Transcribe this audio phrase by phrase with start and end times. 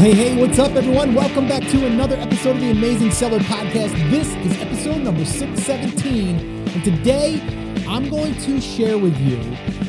[0.00, 1.14] Hey, hey, what's up, everyone?
[1.14, 3.92] Welcome back to another episode of the Amazing Seller Podcast.
[4.10, 6.38] This is episode number 617,
[6.68, 7.38] and today
[7.86, 9.36] I'm going to share with you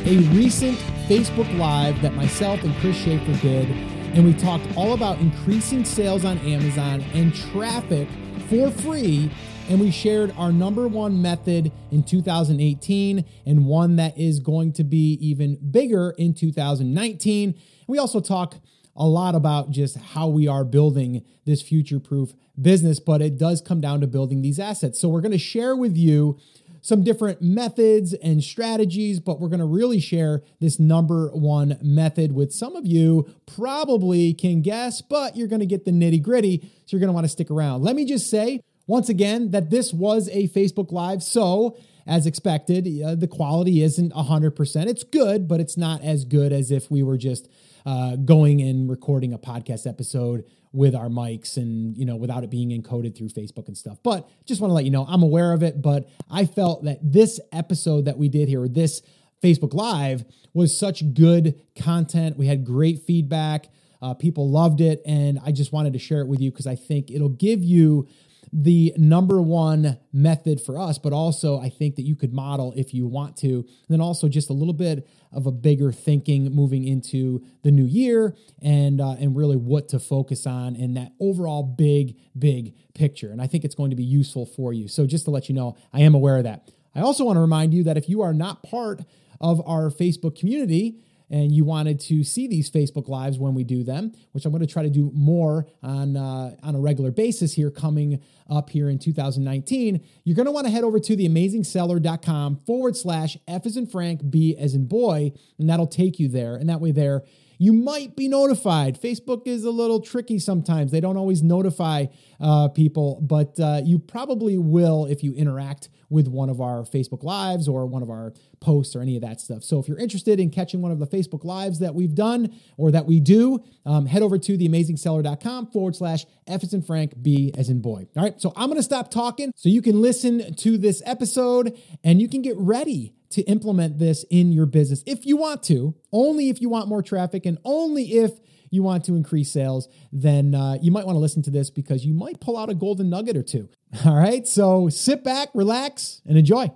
[0.04, 0.78] a recent
[1.08, 3.70] Facebook Live that myself and Chris Shaffer did,
[4.14, 8.10] and we talked all about increasing sales on Amazon and traffic
[8.50, 9.32] for free.
[9.70, 14.84] And we shared our number one method in 2018 and one that is going to
[14.84, 17.56] be even bigger in 2019.
[17.88, 18.56] We also talk
[18.96, 23.62] a lot about just how we are building this future proof business, but it does
[23.62, 25.00] come down to building these assets.
[25.00, 26.38] So we're going to share with you
[26.82, 32.34] some different methods and strategies, but we're going to really share this number one method
[32.34, 36.60] with some of you probably can guess, but you're going to get the nitty gritty.
[36.86, 37.84] So you're going to want to stick around.
[37.84, 41.22] Let me just say once again that this was a Facebook Live.
[41.22, 41.78] So
[42.08, 44.88] as expected, uh, the quality isn't 100%.
[44.88, 47.48] It's good, but it's not as good as if we were just
[47.86, 52.50] uh, going and recording a podcast episode with our mics and you know without it
[52.50, 53.98] being encoded through Facebook and stuff.
[54.04, 57.00] But just want to let you know I'm aware of it, but I felt that
[57.02, 59.02] this episode that we did here, this
[59.44, 60.24] Facebook Live,
[60.54, 62.38] was such good content.
[62.38, 63.68] We had great feedback.
[64.02, 66.76] Uh, people loved it, and I just wanted to share it with you because I
[66.76, 68.08] think it'll give you
[68.54, 72.94] the number one method for us, but also I think that you could model if
[72.94, 73.48] you want to.
[73.48, 77.86] And then also just a little bit of a bigger thinking moving into the new
[77.86, 83.32] year and uh, and really what to focus on in that overall big big picture.
[83.32, 84.88] And I think it's going to be useful for you.
[84.88, 86.70] So just to let you know, I am aware of that.
[86.94, 89.02] I also want to remind you that if you are not part
[89.40, 91.00] of our Facebook community,
[91.32, 94.66] and you wanted to see these Facebook Lives when we do them, which I'm going
[94.66, 98.90] to try to do more on, uh, on a regular basis here coming up here
[98.90, 103.78] in 2019, you're going to want to head over to theamazingseller.com forward slash F as
[103.78, 106.56] in Frank, B as in boy, and that'll take you there.
[106.56, 107.24] And that way, there,
[107.62, 109.00] you might be notified.
[109.00, 110.92] Facebook is a little tricky sometimes.
[110.92, 112.08] They don't always notify
[112.40, 117.22] uh, people, but uh, you probably will if you interact with one of our Facebook
[117.22, 119.64] Lives or one of our posts or any of that stuff.
[119.64, 122.90] So if you're interested in catching one of the Facebook Lives that we've done or
[122.90, 127.54] that we do, um, head over to theamazingseller.com forward slash F as in Frank, B
[127.56, 128.08] as in boy.
[128.18, 131.78] All right, so I'm going to stop talking so you can listen to this episode
[132.04, 135.96] and you can get ready to implement this in your business if you want to,
[136.12, 138.32] only if you want more traffic and only if
[138.72, 142.06] you want to increase sales, then uh, you might want to listen to this because
[142.06, 143.70] you might pull out a golden nugget or two.
[144.06, 144.48] All right.
[144.48, 146.72] So sit back, relax, and enjoy.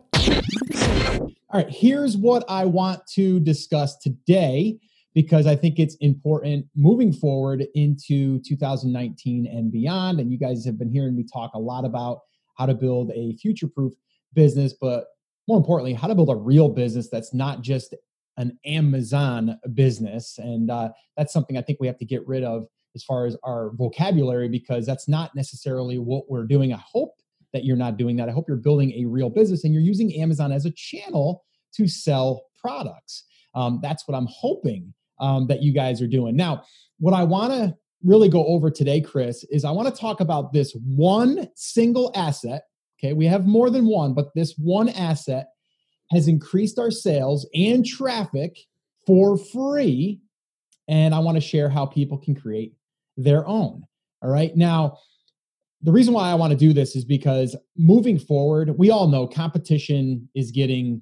[1.49, 1.69] All right.
[1.69, 4.77] Here's what I want to discuss today
[5.13, 10.19] because I think it's important moving forward into 2019 and beyond.
[10.19, 12.19] And you guys have been hearing me talk a lot about
[12.57, 13.93] how to build a future proof
[14.33, 15.05] business, but
[15.47, 17.93] more importantly, how to build a real business that's not just
[18.37, 20.37] an Amazon business.
[20.37, 23.37] And uh, that's something I think we have to get rid of as far as
[23.43, 26.73] our vocabulary because that's not necessarily what we're doing.
[26.73, 27.15] I hope
[27.53, 28.29] that you're not doing that.
[28.29, 31.43] I hope you're building a real business and you're using Amazon as a channel
[31.75, 33.23] to sell products.
[33.53, 36.35] Um, that's what I'm hoping um, that you guys are doing.
[36.35, 36.63] Now,
[36.99, 40.53] what I want to really go over today, Chris, is I want to talk about
[40.53, 42.63] this one single asset.
[42.97, 45.47] Okay, we have more than one, but this one asset
[46.11, 48.57] has increased our sales and traffic
[49.05, 50.19] for free.
[50.87, 52.73] And I want to share how people can create
[53.17, 53.83] their own.
[54.21, 54.55] All right.
[54.55, 54.99] Now,
[55.81, 59.27] the reason why I want to do this is because moving forward, we all know
[59.27, 61.01] competition is getting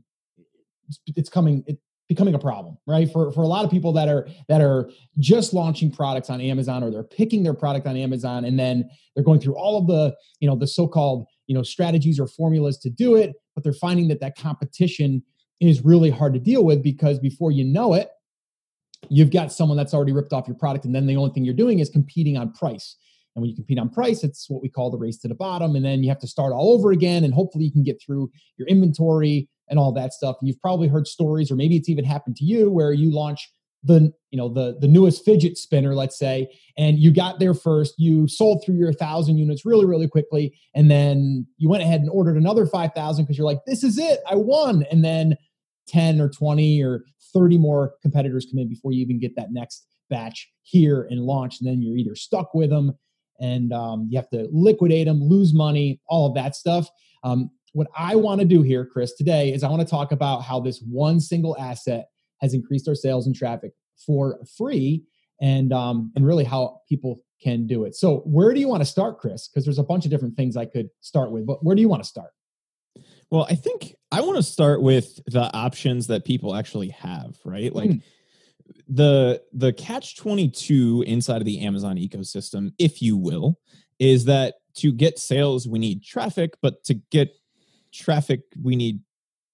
[1.08, 1.80] it's coming it,
[2.10, 3.12] becoming a problem, right?
[3.12, 4.90] For for a lot of people that are that are
[5.20, 9.24] just launching products on Amazon or they're picking their product on Amazon and then they're
[9.24, 12.90] going through all of the, you know, the so-called, you know, strategies or formulas to
[12.90, 15.24] do it, but they're finding that that competition
[15.60, 18.10] is really hard to deal with because before you know it,
[19.10, 21.54] you've got someone that's already ripped off your product and then the only thing you're
[21.54, 22.98] doing is competing on price.
[23.36, 25.76] And when you compete on price it's what we call the race to the bottom
[25.76, 28.32] and then you have to start all over again and hopefully you can get through
[28.58, 30.38] your inventory and all that stuff.
[30.40, 33.52] And you've probably heard stories or maybe it's even happened to you where you launch
[33.84, 36.48] the you know the the newest fidget spinner let's say
[36.78, 40.90] and you got there first you sold through your thousand units really really quickly and
[40.90, 44.36] then you went ahead and ordered another 5000 because you're like this is it i
[44.36, 45.36] won and then
[45.88, 47.04] 10 or 20 or
[47.34, 51.60] 30 more competitors come in before you even get that next batch here and launch.
[51.60, 52.94] And then you're either stuck with them
[53.40, 56.90] and um, you have to liquidate them, lose money, all of that stuff.
[57.24, 60.44] Um, what I want to do here, Chris, today is I want to talk about
[60.44, 62.10] how this one single asset
[62.44, 63.72] has increased our sales and traffic
[64.06, 65.04] for free
[65.42, 67.96] and um, and really how people can do it.
[67.96, 69.48] So where do you want to start, Chris?
[69.48, 71.90] Because there's a bunch of different things I could start with, but where do you
[71.90, 72.32] want to start?
[73.32, 77.74] Well, I think I want to start with the options that people actually have, right?
[77.74, 78.02] Like, mm.
[78.88, 83.60] the the catch 22 inside of the Amazon ecosystem, if you will,
[84.00, 87.34] is that to get sales we need traffic, but to get
[87.92, 89.00] traffic we need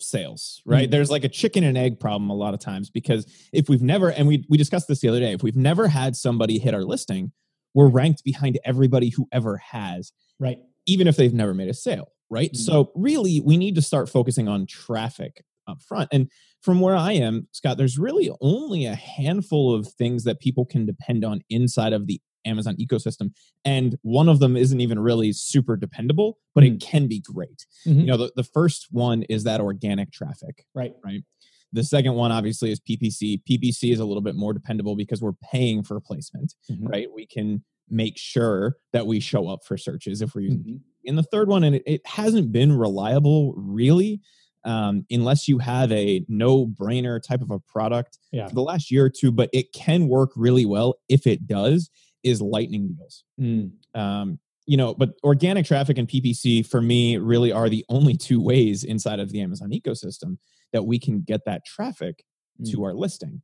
[0.02, 0.92] sales right mm-hmm.
[0.92, 4.10] there's like a chicken and egg problem a lot of times because if we've never
[4.10, 6.84] and we we discussed this the other day if we've never had somebody hit our
[6.84, 7.32] listing
[7.74, 12.12] we're ranked behind everybody who ever has right even if they've never made a sale
[12.30, 12.62] right mm-hmm.
[12.62, 16.30] so really we need to start focusing on traffic up front and
[16.62, 20.86] from where I am, Scott, there's really only a handful of things that people can
[20.86, 23.32] depend on inside of the Amazon ecosystem.
[23.66, 26.76] And one of them isn't even really super dependable, but mm-hmm.
[26.76, 27.66] it can be great.
[27.86, 28.00] Mm-hmm.
[28.02, 30.66] You know, the, the first one is that organic traffic.
[30.74, 30.94] Right.
[31.04, 31.24] Right.
[31.72, 33.42] The second one, obviously, is PPC.
[33.50, 36.88] PPC is a little bit more dependable because we're paying for placement, mm-hmm.
[36.88, 37.08] right?
[37.14, 40.60] We can make sure that we show up for searches if we're using.
[40.60, 40.76] Mm-hmm.
[41.08, 44.22] And the third one, and it, it hasn't been reliable really,
[44.66, 48.48] um, unless you have a no brainer type of a product yeah.
[48.48, 51.90] for the last year or two, but it can work really well if it does,
[52.24, 53.24] is lightning deals.
[53.40, 53.72] Mm.
[53.96, 58.42] Um, you know, but organic traffic and PPC for me really are the only two
[58.42, 60.38] ways inside of the Amazon ecosystem
[60.74, 62.24] that we can get that traffic
[62.62, 62.72] mm.
[62.72, 63.42] to our listing.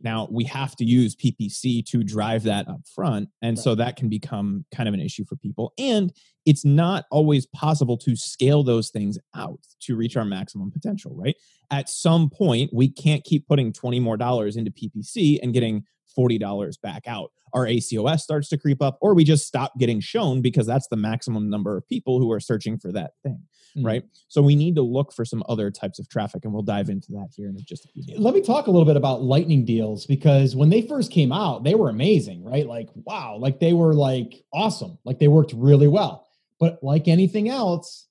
[0.00, 3.28] Now we have to use PPC to drive that up front.
[3.42, 3.62] And right.
[3.62, 5.72] so that can become kind of an issue for people.
[5.78, 6.12] And
[6.44, 11.36] it's not always possible to scale those things out to reach our maximum potential, right?
[11.70, 15.84] At some point, we can't keep putting 20 more dollars into PPC and getting
[16.16, 17.32] $40 back out.
[17.52, 20.96] Our ACOS starts to creep up, or we just stop getting shown because that's the
[20.96, 23.40] maximum number of people who are searching for that thing,
[23.76, 23.86] mm-hmm.
[23.86, 24.04] right?
[24.28, 27.12] So we need to look for some other types of traffic, and we'll dive into
[27.12, 28.22] that here in just a few minutes.
[28.22, 31.64] Let me talk a little bit about lightning deals because when they first came out,
[31.64, 32.66] they were amazing, right?
[32.66, 36.26] Like, wow, like they were like awesome, like they worked really well.
[36.58, 38.08] But like anything else,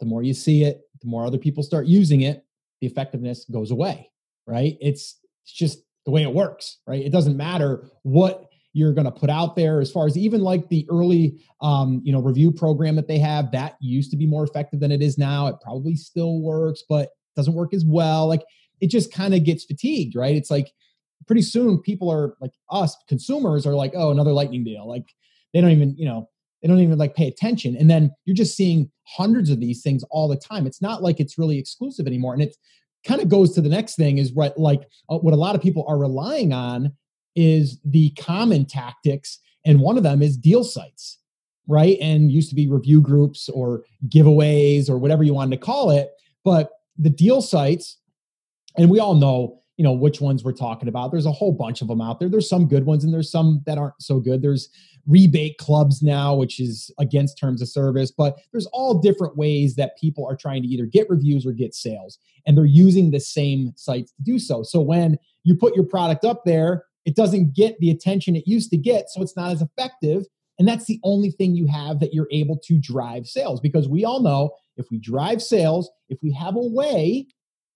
[0.00, 2.44] the more you see it, the more other people start using it,
[2.80, 4.10] the effectiveness goes away,
[4.46, 4.76] right?
[4.80, 7.04] It's, it's just the way it works, right?
[7.04, 10.66] It doesn't matter what you're going to put out there as far as even like
[10.70, 14.42] the early um, you know review program that they have that used to be more
[14.42, 15.48] effective than it is now.
[15.48, 18.26] It probably still works but doesn't work as well.
[18.26, 18.40] Like
[18.80, 20.34] it just kind of gets fatigued right?
[20.34, 20.72] It's like
[21.26, 24.88] pretty soon people are like us consumers are like oh another lightning deal.
[24.88, 25.04] Like
[25.52, 26.26] they don't even you know
[26.62, 27.76] they don't even like pay attention.
[27.76, 30.66] And then you're just seeing hundreds of these things all the time.
[30.66, 32.32] It's not like it's really exclusive anymore.
[32.32, 32.56] And it's
[33.06, 35.62] kind of goes to the next thing is what like uh, what a lot of
[35.62, 36.92] people are relying on
[37.36, 41.18] is the common tactics and one of them is deal sites
[41.70, 41.98] right?
[42.00, 46.10] And used to be review groups or giveaways or whatever you wanted to call it
[46.44, 47.98] but the deal sites
[48.76, 51.10] and we all know you know which ones we're talking about.
[51.10, 52.28] There's a whole bunch of them out there.
[52.28, 54.42] There's some good ones and there's some that aren't so good.
[54.42, 54.68] There's
[55.06, 59.96] rebate clubs now which is against terms of service but there's all different ways that
[59.96, 63.72] people are trying to either get reviews or get sales and they're using the same
[63.74, 64.62] sites to do so.
[64.62, 68.70] So when you put your product up there it doesn't get the attention it used
[68.70, 70.26] to get so it's not as effective
[70.58, 74.04] and that's the only thing you have that you're able to drive sales because we
[74.04, 77.26] all know if we drive sales if we have a way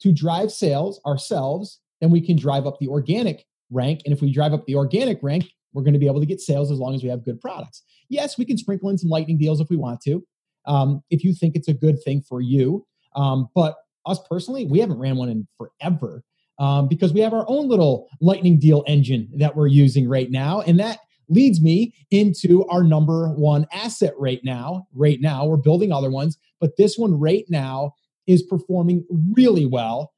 [0.01, 4.03] to drive sales ourselves then we can drive up the organic rank.
[4.05, 6.41] And if we drive up the organic rank, we're going to be able to get
[6.41, 7.83] sales as long as we have good products.
[8.09, 10.23] Yes, we can sprinkle in some lightning deals if we want to,
[10.67, 12.85] um, if you think it's a good thing for you.
[13.15, 16.25] Um, but us personally, we haven't ran one in forever
[16.59, 20.61] um, because we have our own little lightning deal engine that we're using right now.
[20.61, 24.89] And that leads me into our number one asset right now.
[24.93, 27.95] Right now, we're building other ones, but this one right now
[28.27, 30.13] is performing really well.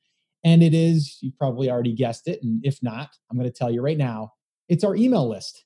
[0.44, 2.40] And it is, you've probably already guessed it.
[2.42, 4.32] And if not, I'm going to tell you right now
[4.68, 5.64] it's our email list.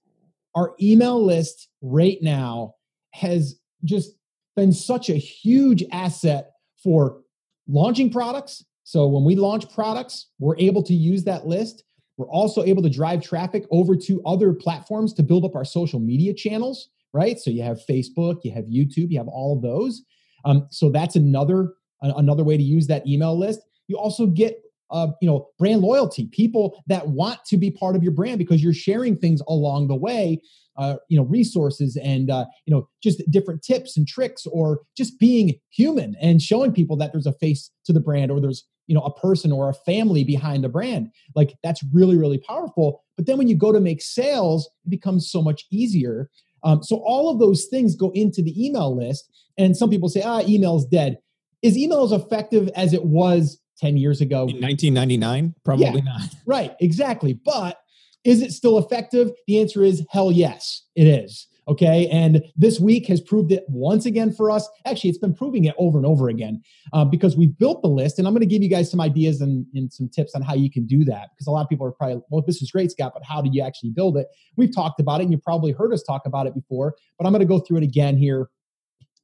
[0.55, 2.75] Our email list right now
[3.13, 4.13] has just
[4.57, 6.51] been such a huge asset
[6.83, 7.21] for
[7.69, 8.65] launching products.
[8.85, 11.85] So when we launch products, we're able to use that list.
[12.17, 16.01] We're also able to drive traffic over to other platforms to build up our social
[16.01, 17.39] media channels, right?
[17.39, 20.03] So you have Facebook, you have YouTube, you have all of those.
[20.45, 23.61] Um, so that's another another way to use that email list.
[23.89, 28.03] You also get uh, you know brand loyalty people that want to be part of
[28.03, 30.41] your brand because you're sharing things along the way
[30.79, 35.19] uh, you know resources and uh, you know just different tips and tricks or just
[35.19, 38.95] being human and showing people that there's a face to the brand or there's you
[38.95, 41.11] know a person or a family behind the brand.
[41.35, 43.03] Like that's really really powerful.
[43.17, 46.31] But then when you go to make sales it becomes so much easier.
[46.65, 49.29] Um, so all of those things go into the email list
[49.59, 51.19] and some people say ah email's dead.
[51.61, 54.43] Is email as effective as it was 10 years ago.
[54.49, 55.55] In 1999?
[55.65, 56.23] Probably yeah, not.
[56.47, 57.39] Right, exactly.
[57.45, 57.79] But
[58.25, 59.31] is it still effective?
[59.47, 61.49] The answer is hell yes, it is.
[61.69, 62.09] Okay.
[62.09, 64.67] And this week has proved it once again for us.
[64.87, 66.63] Actually, it's been proving it over and over again
[66.95, 68.19] uh, because we've built the list.
[68.19, 70.55] And I'm going to give you guys some ideas and, and some tips on how
[70.55, 71.29] you can do that.
[71.35, 73.51] Because a lot of people are probably, well, this is great, Scott, but how do
[73.53, 74.29] you actually build it?
[74.57, 77.33] We've talked about it and you probably heard us talk about it before, but I'm
[77.33, 78.49] going to go through it again here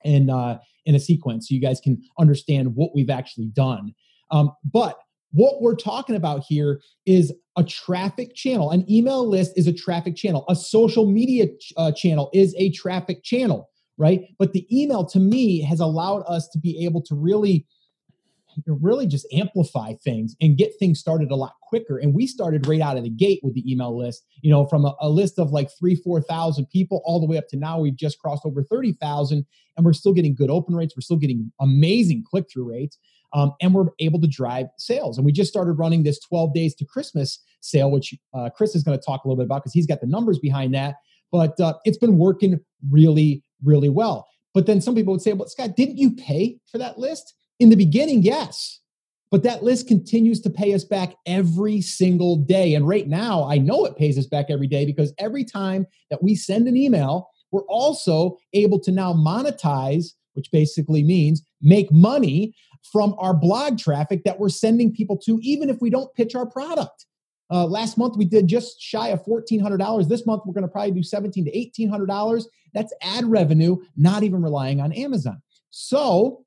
[0.05, 3.95] in, uh, in a sequence so you guys can understand what we've actually done.
[4.31, 4.99] Um, but
[5.33, 8.71] what we're talking about here is a traffic channel.
[8.71, 10.45] An email list is a traffic channel.
[10.49, 14.23] A social media ch- uh, channel is a traffic channel, right?
[14.38, 17.66] But the email to me has allowed us to be able to really
[18.66, 21.99] really just amplify things and get things started a lot quicker.
[21.99, 24.85] And we started right out of the gate with the email list, you know, from
[24.85, 27.97] a, a list of like three, 4,000 people all the way up to now we've
[27.97, 29.45] just crossed over 30,000
[29.76, 30.95] and we're still getting good open rates.
[30.97, 32.99] We're still getting amazing click through rates.
[33.35, 35.19] Um, and we're able to drive sales.
[35.19, 38.85] And we just started running this 12 days to Christmas sale, which uh, Chris is
[38.85, 40.97] going to talk a little bit about because he's got the numbers behind that.
[41.33, 42.61] But uh, it's been working
[42.91, 44.29] really, really well.
[44.55, 47.35] But then some people would say, well, Scott, didn't you pay for that list?
[47.59, 48.81] In the beginning, yes.
[49.33, 52.75] But that list continues to pay us back every single day.
[52.75, 56.23] And right now, I know it pays us back every day because every time that
[56.23, 62.55] we send an email, we're also able to now monetize, which basically means make money
[62.91, 66.47] from our blog traffic that we're sending people to, even if we don't pitch our
[66.47, 67.07] product.
[67.50, 70.09] Uh, last month we did just shy of $1,400.
[70.09, 72.45] This month we're going to probably do $1,700 to $1,800.
[72.73, 75.41] That's ad revenue, not even relying on Amazon.
[75.71, 76.45] So,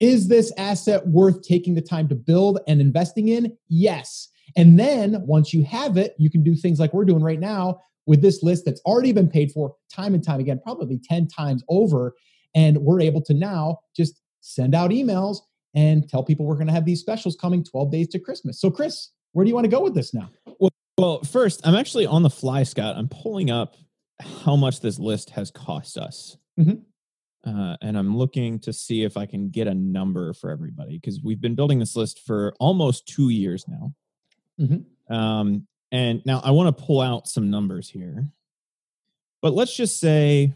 [0.00, 3.56] is this asset worth taking the time to build and investing in?
[3.68, 4.28] Yes.
[4.56, 7.80] And then once you have it, you can do things like we're doing right now
[8.06, 11.62] with this list that's already been paid for time and time again, probably 10 times
[11.68, 12.14] over.
[12.54, 15.38] And we're able to now just send out emails
[15.74, 18.60] and tell people we're going to have these specials coming 12 days to Christmas.
[18.60, 20.30] So, Chris, where do you want to go with this now?
[20.58, 22.96] Well, well, first, I'm actually on the fly, Scott.
[22.96, 23.76] I'm pulling up
[24.20, 26.36] how much this list has cost us.
[26.58, 26.80] Mm-hmm.
[27.44, 31.20] Uh, and I'm looking to see if I can get a number for everybody because
[31.22, 33.94] we've been building this list for almost two years now.
[34.60, 35.12] Mm-hmm.
[35.12, 38.28] Um, and now I want to pull out some numbers here.
[39.40, 40.54] But let's just say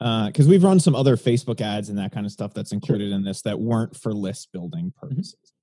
[0.00, 3.08] because uh, we've run some other Facebook ads and that kind of stuff that's included
[3.08, 3.16] sure.
[3.16, 5.08] in this that weren't for list building mm-hmm.
[5.08, 5.34] purposes.
[5.34, 5.56] Mm-hmm.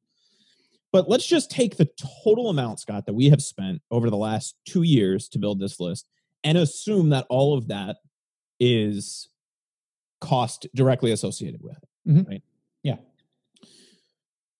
[0.91, 1.89] But let's just take the
[2.24, 5.79] total amount, Scott, that we have spent over the last two years to build this
[5.79, 6.08] list
[6.44, 7.98] and assume that all of that
[8.60, 9.27] is
[10.22, 12.10] cost directly associated with it.
[12.10, 12.29] Mm-hmm.
[12.29, 12.44] Right.
[12.84, 12.98] Yeah.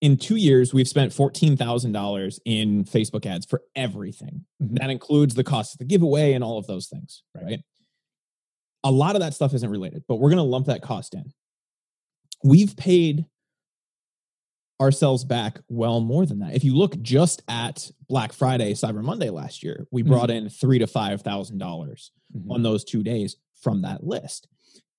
[0.00, 4.44] In two years, we've spent $14,000 in Facebook ads for everything.
[4.62, 4.74] Mm-hmm.
[4.74, 7.22] That includes the cost of the giveaway and all of those things.
[7.34, 7.44] right?
[7.44, 7.60] right?
[8.84, 11.32] A lot of that stuff isn't related, but we're going to lump that cost in.
[12.44, 13.26] We've paid
[14.80, 16.54] ourselves back well more than that.
[16.54, 20.12] If you look just at Black Friday, Cyber Monday last year, we mm-hmm.
[20.12, 22.52] brought in three to five thousand dollars mm-hmm.
[22.52, 24.46] on those two days from that list.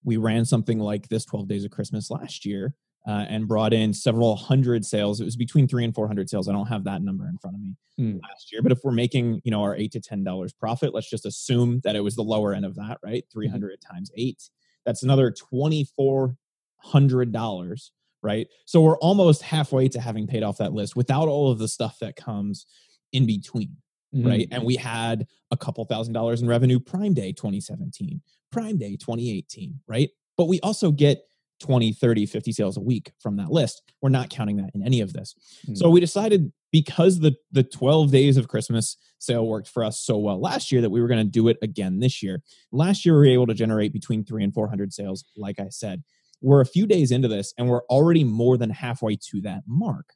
[0.04, 2.74] We ran something like this 12 days of Christmas last year
[3.08, 5.22] uh, and brought in several hundred sales.
[5.22, 6.48] It was between three and 400 sales.
[6.48, 8.22] I don't have that number in front of me mm.
[8.22, 11.26] last year, but if we're making, you know, our eight to $10 profit, let's just
[11.26, 13.24] assume that it was the lower end of that, right?
[13.32, 13.94] 300 mm-hmm.
[13.94, 14.50] times eight,
[14.86, 17.90] that's another $2,400,
[18.22, 18.48] right?
[18.66, 21.98] So we're almost halfway to having paid off that list without all of the stuff
[22.00, 22.66] that comes
[23.12, 23.78] in between.
[24.16, 24.28] Mm-hmm.
[24.28, 24.48] Right.
[24.52, 29.80] And we had a couple thousand dollars in revenue Prime Day 2017, Prime Day 2018.
[29.88, 30.10] Right.
[30.36, 31.29] But we also get
[31.60, 33.82] 20, 30, 50 sales a week from that list.
[34.02, 35.36] We're not counting that in any of this.
[35.64, 35.76] Mm-hmm.
[35.76, 40.18] So we decided because the the 12 days of Christmas sale worked for us so
[40.18, 42.42] well last year that we were going to do it again this year.
[42.72, 46.04] Last year we were able to generate between 3 and 400 sales like I said.
[46.42, 50.14] We're a few days into this and we're already more than halfway to that mark.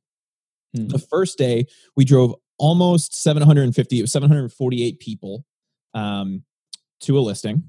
[0.75, 0.89] Mm-hmm.
[0.89, 5.45] The first day we drove almost 750 748 people
[5.93, 6.43] um,
[7.01, 7.63] to a listing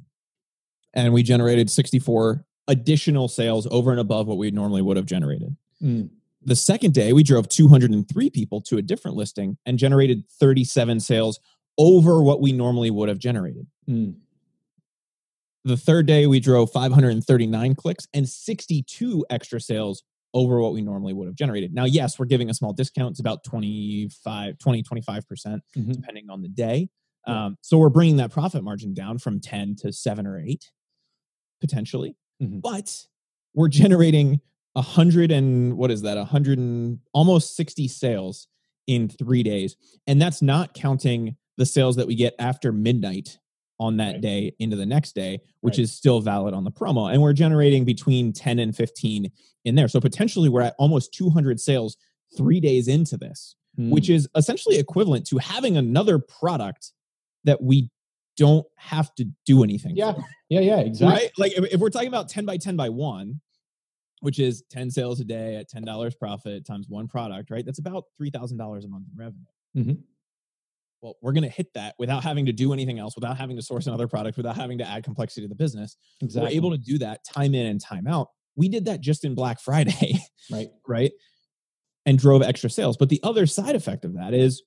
[0.93, 5.57] and we generated 64 additional sales over and above what we normally would have generated.
[5.83, 6.11] Mm.
[6.43, 11.41] The second day, we drove 203 people to a different listing and generated 37 sales
[11.79, 13.67] over what we normally would have generated.
[13.89, 14.17] Mm.
[15.65, 20.03] The third day, we drove 539 clicks and 62 extra sales
[20.35, 21.73] over what we normally would have generated.
[21.73, 23.13] Now, yes, we're giving a small discount.
[23.13, 26.89] It's about 25, 20, 25%, percent mm hmm depending on the day.
[27.27, 27.47] Yeah.
[27.47, 30.71] Um, so we're bringing that profit margin down from 10 to seven or eight,
[31.61, 32.17] potentially.
[32.43, 32.61] Mm-hmm.
[32.61, 33.07] But
[33.55, 34.41] we're generating
[34.75, 36.17] a hundred and what is that?
[36.17, 38.49] A hundred and almost 60 sales
[38.87, 39.77] in three days.
[40.07, 43.39] And that's not counting the sales that we get after midnight
[43.81, 44.21] on that right.
[44.21, 45.85] day into the next day, which right.
[45.85, 47.13] is still valid on the promo.
[47.13, 49.31] And we're generating between 10 and 15
[49.65, 49.89] in there.
[49.89, 51.97] So potentially we're at almost 200 sales
[52.37, 53.91] three days into this, mm.
[53.91, 56.93] which is essentially equivalent to having another product
[57.45, 57.91] that we
[58.37, 59.97] don't have to do anything.
[59.97, 60.15] Yeah.
[60.49, 60.61] Yeah.
[60.61, 60.81] Yeah.
[60.81, 61.23] Exactly.
[61.25, 61.31] Right?
[61.39, 63.41] Like if, if, we're talking about 10 by 10 by one,
[64.21, 67.65] which is 10 sales a day at $10 profit times one product, right?
[67.65, 69.45] That's about $3,000 a month in revenue.
[69.77, 70.01] Mm-hmm.
[71.03, 73.63] Well, we're going to hit that without having to do anything else, without having to
[73.63, 75.99] source another product, without having to add complexity to the business.
[76.23, 76.51] Exactly.
[76.51, 78.29] We're able to do that time in and time out.
[78.57, 80.19] We did that just in Black Friday.
[80.51, 80.69] Right.
[80.89, 81.13] right.
[82.07, 82.97] And drove extra sales.
[82.97, 84.63] But the other side effect of that is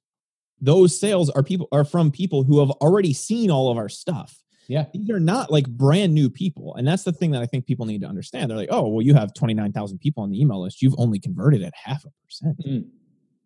[0.59, 4.41] those sales are people are from people who have already seen all of our stuff.
[4.67, 4.85] Yeah.
[4.93, 6.75] These are not like brand new people.
[6.75, 8.49] And that's the thing that I think people need to understand.
[8.49, 10.81] They're like, oh, well, you have 29,000 people on the email list.
[10.81, 12.85] You've only converted at half a percent mm.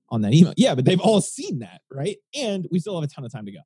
[0.10, 0.53] on that email.
[0.58, 2.18] Yeah, but they've all seen that, right?
[2.34, 3.60] And we still have a ton of time to go,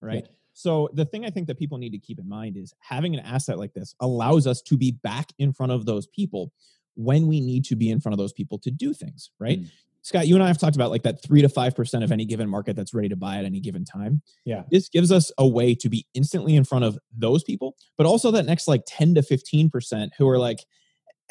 [0.00, 0.24] right?
[0.24, 0.32] Yeah.
[0.54, 3.24] So the thing I think that people need to keep in mind is having an
[3.24, 6.52] asset like this allows us to be back in front of those people
[6.96, 9.60] when we need to be in front of those people to do things, right?
[9.60, 9.70] Mm.
[10.02, 12.24] Scott, you and I have talked about like that three to five percent of any
[12.24, 14.22] given market that's ready to buy at any given time.
[14.44, 14.62] Yeah.
[14.70, 18.30] This gives us a way to be instantly in front of those people, but also
[18.30, 20.60] that next like 10 to 15 percent who are like,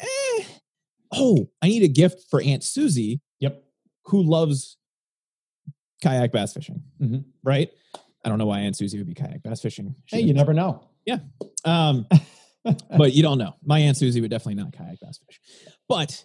[0.00, 0.44] eh,
[1.12, 3.20] oh, I need a gift for Aunt Susie.
[3.40, 3.62] Yep.
[4.06, 4.78] Who loves
[6.02, 6.82] kayak bass fishing.
[7.00, 7.20] Mm-hmm.
[7.42, 7.70] Right.
[8.24, 9.94] I don't know why Aunt Susie would be kayak bass fishing.
[10.06, 10.88] She hey, you never know.
[11.04, 11.18] Yeah.
[11.64, 12.06] Um,
[12.96, 13.54] but you don't know.
[13.64, 15.40] My Aunt Susie would definitely not kayak bass fish.
[15.88, 16.24] But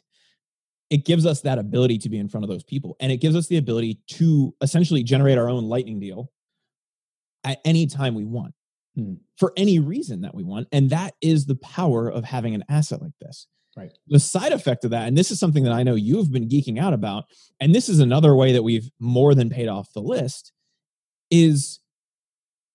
[0.94, 3.36] it gives us that ability to be in front of those people and it gives
[3.36, 6.32] us the ability to essentially generate our own lightning deal
[7.44, 8.54] at any time we want
[8.96, 9.16] hmm.
[9.36, 13.02] for any reason that we want and that is the power of having an asset
[13.02, 15.96] like this right the side effect of that and this is something that i know
[15.96, 17.24] you've been geeking out about
[17.60, 20.54] and this is another way that we've more than paid off the list
[21.32, 21.80] is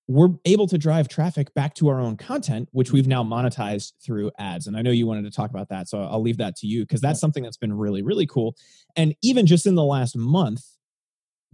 [0.08, 4.30] we're able to drive traffic back to our own content, which we've now monetized through
[4.38, 4.66] ads.
[4.66, 5.86] And I know you wanted to talk about that.
[5.86, 8.56] So I'll leave that to you because that's something that's been really, really cool.
[8.96, 10.64] And even just in the last month,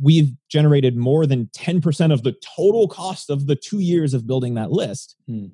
[0.01, 4.55] we've generated more than 10% of the total cost of the two years of building
[4.55, 5.47] that list hmm.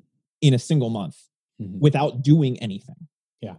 [0.43, 1.17] in a single month
[1.61, 1.81] mm-hmm.
[1.81, 3.09] without doing anything.
[3.41, 3.57] Yeah.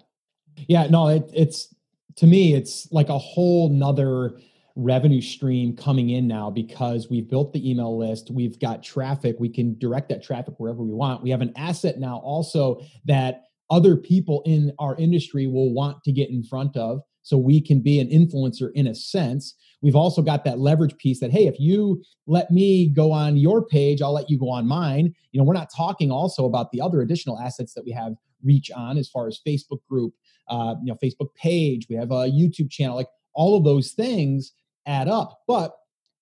[0.67, 0.85] Yeah.
[0.87, 1.73] No, it, it's
[2.17, 4.39] to me, it's like a whole nother
[4.75, 9.49] revenue stream coming in now because we've built the email list, we've got traffic, we
[9.49, 11.23] can direct that traffic wherever we want.
[11.23, 16.11] We have an asset now also that other people in our industry will want to
[16.11, 19.55] get in front of so we can be an influencer in a sense.
[19.81, 23.65] We've also got that leverage piece that hey, if you let me go on your
[23.65, 25.13] page, I'll let you go on mine.
[25.31, 28.71] You know, we're not talking also about the other additional assets that we have reach
[28.71, 30.13] on as far as Facebook group,
[30.49, 31.87] uh, you know, Facebook page.
[31.89, 34.51] We have a YouTube channel, like all of those things
[34.85, 35.41] add up.
[35.47, 35.75] But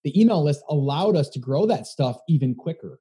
[0.04, 3.00] the email list allowed us to grow that stuff even quicker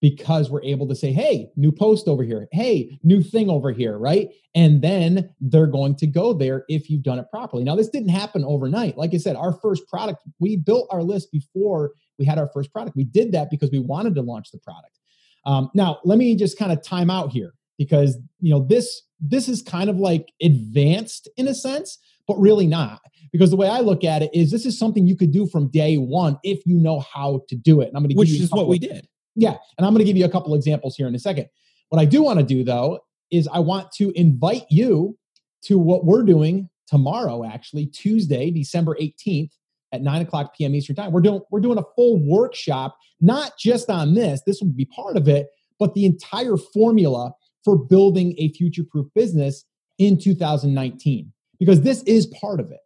[0.00, 2.46] because we're able to say, hey, new post over here.
[2.52, 4.28] Hey, new thing over here, right?
[4.54, 7.64] And then they're going to go there if you've done it properly.
[7.64, 8.96] Now, this didn't happen overnight.
[8.96, 12.72] Like I said, our first product, we built our list before we had our first
[12.72, 12.96] product.
[12.96, 14.98] We did that because we wanted to launch the product.
[15.44, 19.48] Um, now, let me just kind of time out here because you know this this
[19.48, 23.00] is kind of like advanced in a sense but really not.
[23.32, 25.68] Because the way I look at it is this is something you could do from
[25.68, 27.88] day one if you know how to do it.
[27.88, 29.08] And I'm going to Which is what we did.
[29.34, 29.56] Yeah.
[29.76, 31.48] And I'm going to give you a couple examples here in a second.
[31.88, 35.18] What I do want to do though is I want to invite you
[35.62, 39.50] to what we're doing tomorrow, actually, Tuesday, December 18th
[39.92, 40.74] at 9 o'clock p.m.
[40.74, 41.12] Eastern Time.
[41.12, 45.16] We're doing we're doing a full workshop, not just on this, this will be part
[45.16, 47.32] of it, but the entire formula
[47.64, 49.64] for building a future-proof business
[49.98, 52.80] in 2019 because this is part of it,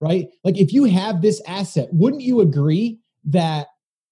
[0.00, 0.28] right?
[0.44, 3.68] Like if you have this asset, wouldn't you agree that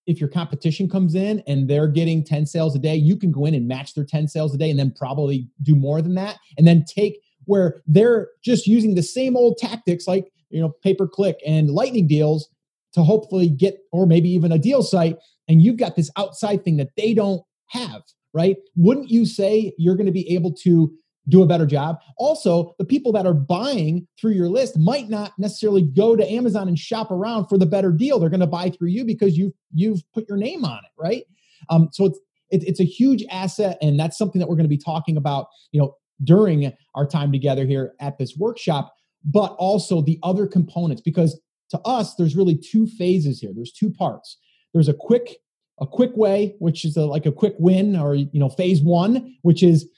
[0.06, 3.46] if your competition comes in and they're getting 10 sales a day, you can go
[3.46, 6.38] in and match their 10 sales a day and then probably do more than that
[6.58, 10.94] and then take where they're just using the same old tactics like, you know, pay
[10.94, 12.48] per click and lightning deals
[12.92, 15.16] to hopefully get or maybe even a deal site
[15.48, 18.02] and you've got this outside thing that they don't have,
[18.34, 18.56] right?
[18.76, 20.92] Wouldn't you say you're going to be able to
[21.28, 21.98] do a better job.
[22.16, 26.68] Also, the people that are buying through your list might not necessarily go to Amazon
[26.68, 28.18] and shop around for the better deal.
[28.18, 31.24] They're going to buy through you because you've you've put your name on it, right?
[31.70, 32.18] Um, so it's
[32.50, 35.46] it, it's a huge asset, and that's something that we're going to be talking about,
[35.70, 38.92] you know, during our time together here at this workshop.
[39.24, 43.52] But also the other components, because to us, there's really two phases here.
[43.54, 44.38] There's two parts.
[44.74, 45.36] There's a quick
[45.80, 49.36] a quick way, which is a, like a quick win, or you know, phase one,
[49.42, 49.88] which is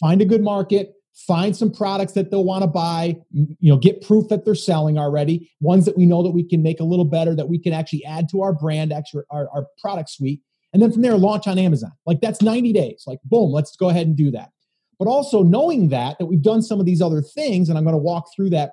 [0.00, 4.02] find a good market, find some products that they'll want to buy, you know, get
[4.02, 7.04] proof that they're selling already, ones that we know that we can make a little
[7.04, 10.40] better, that we can actually add to our brand, actually our, our product suite.
[10.72, 11.92] And then from there, launch on Amazon.
[12.06, 13.04] Like that's 90 days.
[13.06, 14.50] Like, boom, let's go ahead and do that.
[14.98, 17.94] But also knowing that, that we've done some of these other things, and I'm going
[17.94, 18.72] to walk through that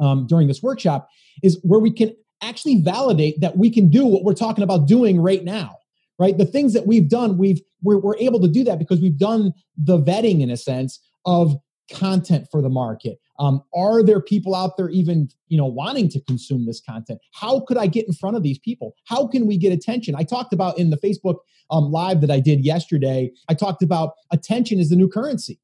[0.00, 1.08] um, during this workshop,
[1.42, 5.18] is where we can actually validate that we can do what we're talking about doing
[5.18, 5.78] right now
[6.18, 6.36] right?
[6.36, 9.52] The things that we've done, we've we're, we're able to do that because we've done
[9.76, 11.56] the vetting in a sense of
[11.90, 13.18] content for the market.
[13.38, 17.20] Um, are there people out there even you know wanting to consume this content?
[17.32, 18.94] How could I get in front of these people?
[19.06, 20.14] How can we get attention?
[20.14, 21.36] I talked about in the Facebook
[21.70, 23.32] um, live that I did yesterday.
[23.48, 25.58] I talked about attention is the new currency,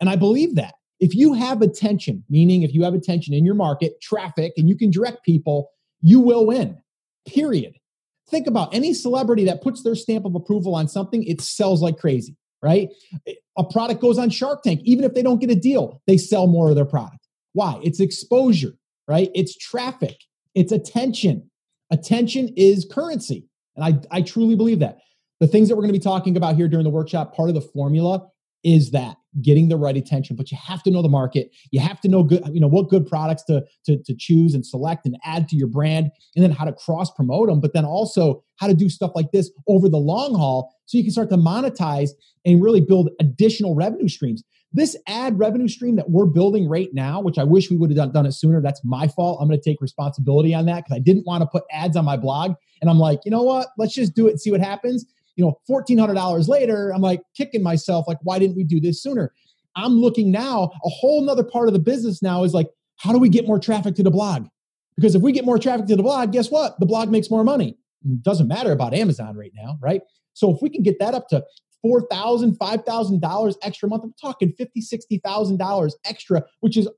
[0.00, 0.74] and I believe that.
[0.98, 4.76] If you have attention, meaning if you have attention in your market, traffic, and you
[4.76, 5.68] can direct people,
[6.00, 6.78] you will win.
[7.26, 7.74] Period.
[8.28, 11.98] Think about any celebrity that puts their stamp of approval on something, it sells like
[11.98, 12.88] crazy, right?
[13.56, 16.46] A product goes on Shark Tank, even if they don't get a deal, they sell
[16.46, 17.26] more of their product.
[17.52, 17.80] Why?
[17.82, 18.72] It's exposure,
[19.06, 19.30] right?
[19.34, 20.16] It's traffic,
[20.54, 21.50] it's attention.
[21.90, 23.46] Attention is currency.
[23.76, 24.98] And I, I truly believe that.
[25.38, 27.54] The things that we're going to be talking about here during the workshop, part of
[27.54, 28.26] the formula
[28.64, 31.50] is that getting the right attention but you have to know the market.
[31.70, 34.64] You have to know good you know what good products to, to to choose and
[34.64, 37.84] select and add to your brand and then how to cross promote them but then
[37.84, 41.30] also how to do stuff like this over the long haul so you can start
[41.30, 42.10] to monetize
[42.44, 44.42] and really build additional revenue streams.
[44.72, 47.96] This ad revenue stream that we're building right now which i wish we would have
[47.96, 49.38] done, done it sooner that's my fault.
[49.40, 52.04] I'm going to take responsibility on that because i didn't want to put ads on
[52.04, 53.68] my blog and i'm like you know what?
[53.76, 55.04] Let's just do it and see what happens
[55.36, 59.32] you know, $1,400 later, I'm like kicking myself, like, why didn't we do this sooner?
[59.76, 63.18] I'm looking now, a whole nother part of the business now is like, how do
[63.18, 64.48] we get more traffic to the blog?
[64.96, 66.80] Because if we get more traffic to the blog, guess what?
[66.80, 67.76] The blog makes more money.
[68.04, 70.00] It doesn't matter about Amazon right now, right?
[70.32, 71.44] So if we can get that up to
[71.84, 76.88] $4,000, $5,000 extra a month, I'm talking $50,000, $60,000 extra, which is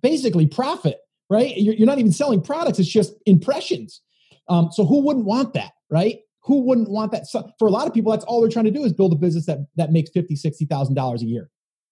[0.00, 1.56] basically profit, right?
[1.56, 4.00] You're, you're, not even selling products, it's just impressions.
[4.48, 6.20] Um, so who wouldn't want that, right?
[6.44, 7.26] Who wouldn't want that?
[7.26, 9.16] So for a lot of people, that's all they're trying to do is build a
[9.16, 11.50] business that, that makes $50,000, $60,000 a year.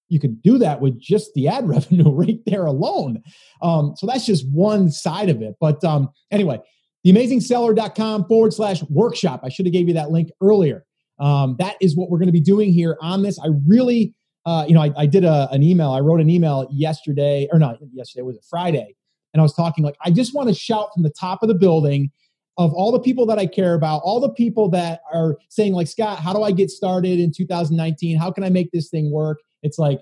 [0.08, 3.22] You could do that with just the ad revenue right there alone.
[3.62, 5.54] Um, so that's just one side of it.
[5.60, 6.60] But um, anyway,
[7.06, 9.40] theamazingseller.com forward slash workshop.
[9.44, 10.84] I should have gave you that link earlier.
[11.18, 13.38] Um, that is what we're going to be doing here on this.
[13.38, 14.14] I really,
[14.46, 15.92] uh, you know, I, I did a, an email.
[15.92, 18.96] I wrote an email yesterday, or not yesterday, was it Friday?
[19.32, 21.54] And I was talking like, I just want to shout from the top of the
[21.54, 22.10] building
[22.58, 25.86] of all the people that I care about, all the people that are saying, like,
[25.86, 28.18] Scott, how do I get started in 2019?
[28.18, 29.38] How can I make this thing work?
[29.62, 30.00] It's like,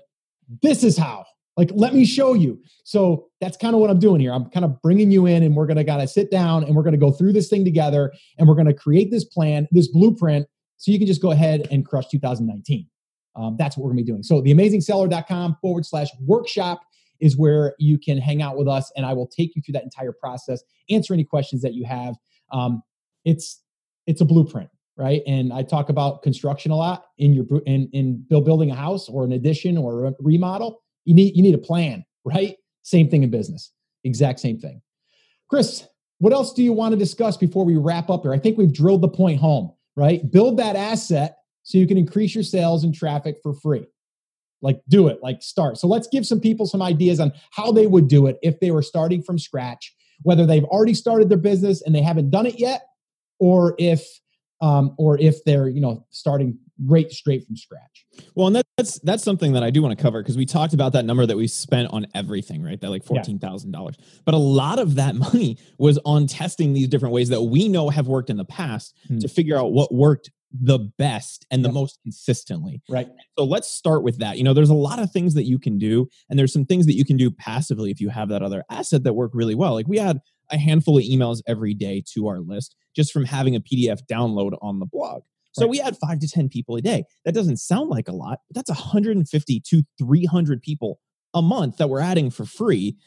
[0.61, 1.25] this is how.
[1.57, 2.61] Like, let me show you.
[2.85, 4.31] So that's kind of what I'm doing here.
[4.31, 6.83] I'm kind of bringing you in, and we're going to of sit down and we're
[6.83, 9.89] going to go through this thing together and we're going to create this plan, this
[9.89, 12.87] blueprint, so you can just go ahead and crush 2019.
[13.35, 14.23] Um, that's what we're going to be doing.
[14.23, 16.81] So, theamazingseller.com forward slash workshop
[17.19, 19.83] is where you can hang out with us, and I will take you through that
[19.83, 22.15] entire process, answer any questions that you have.
[22.51, 22.83] Um,
[23.25, 23.61] it's
[24.07, 25.21] it's a blueprint, right?
[25.27, 29.23] And I talk about construction a lot in your in in building a house or
[29.23, 30.81] an addition or a remodel.
[31.05, 32.55] You need you need a plan, right?
[32.83, 33.71] Same thing in business,
[34.03, 34.81] exact same thing.
[35.49, 35.87] Chris,
[36.19, 38.33] what else do you want to discuss before we wrap up here?
[38.33, 40.29] I think we've drilled the point home, right?
[40.31, 43.85] Build that asset so you can increase your sales and traffic for free.
[44.61, 45.77] Like, do it, like, start.
[45.77, 48.71] So, let's give some people some ideas on how they would do it if they
[48.71, 52.59] were starting from scratch whether they've already started their business and they haven't done it
[52.59, 52.81] yet,
[53.39, 54.05] or if
[54.61, 58.05] um, or if they're you know starting right straight from scratch.
[58.35, 60.93] Well, and that's that's something that I do want to cover because we talked about
[60.93, 62.79] that number that we spent on everything, right?
[62.79, 63.95] That like fourteen thousand dollars.
[64.25, 67.89] But a lot of that money was on testing these different ways that we know
[67.89, 69.19] have worked in the past hmm.
[69.19, 72.81] to figure out what worked the best and the most consistently.
[72.89, 73.07] Right.
[73.37, 74.37] So let's start with that.
[74.37, 76.85] You know, there's a lot of things that you can do, and there's some things
[76.87, 79.73] that you can do passively if you have that other asset that work really well.
[79.73, 80.19] Like we had
[80.51, 84.57] a handful of emails every day to our list just from having a PDF download
[84.61, 85.21] on the blog.
[85.53, 85.71] So right.
[85.71, 87.03] we had five to 10 people a day.
[87.25, 90.99] That doesn't sound like a lot, but that's 150 to 300 people
[91.33, 92.97] a month that we're adding for free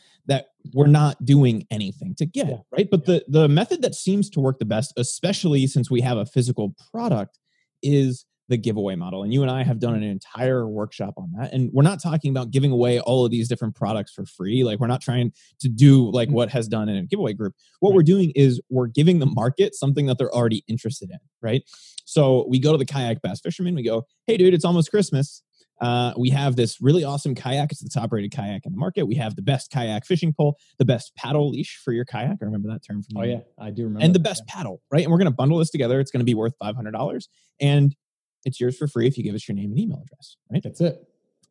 [0.72, 2.56] we're not doing anything to get, yeah.
[2.70, 2.88] right?
[2.90, 3.20] But yeah.
[3.28, 6.74] the the method that seems to work the best, especially since we have a physical
[6.92, 7.38] product,
[7.82, 9.22] is the giveaway model.
[9.22, 11.52] And you and I have done an entire workshop on that.
[11.52, 14.62] And we're not talking about giving away all of these different products for free.
[14.62, 16.32] Like we're not trying to do like mm.
[16.32, 17.54] what has done in a giveaway group.
[17.80, 17.96] What right.
[17.96, 21.62] we're doing is we're giving the market something that they're already interested in, right?
[22.04, 25.42] So we go to the kayak bass fisherman, we go, hey dude, it's almost Christmas.
[25.82, 27.72] Uh, we have this really awesome kayak.
[27.72, 29.04] It's the top rated kayak in the market.
[29.04, 32.38] We have the best kayak fishing pole, the best paddle leash for your kayak.
[32.40, 34.04] I remember that term from Oh, yeah, I do remember.
[34.04, 34.54] And the best yeah.
[34.54, 35.02] paddle, right?
[35.02, 35.98] And we're going to bundle this together.
[35.98, 37.28] It's going to be worth $500
[37.60, 37.96] and
[38.44, 40.62] it's yours for free if you give us your name and email address, right?
[40.62, 41.02] That's it.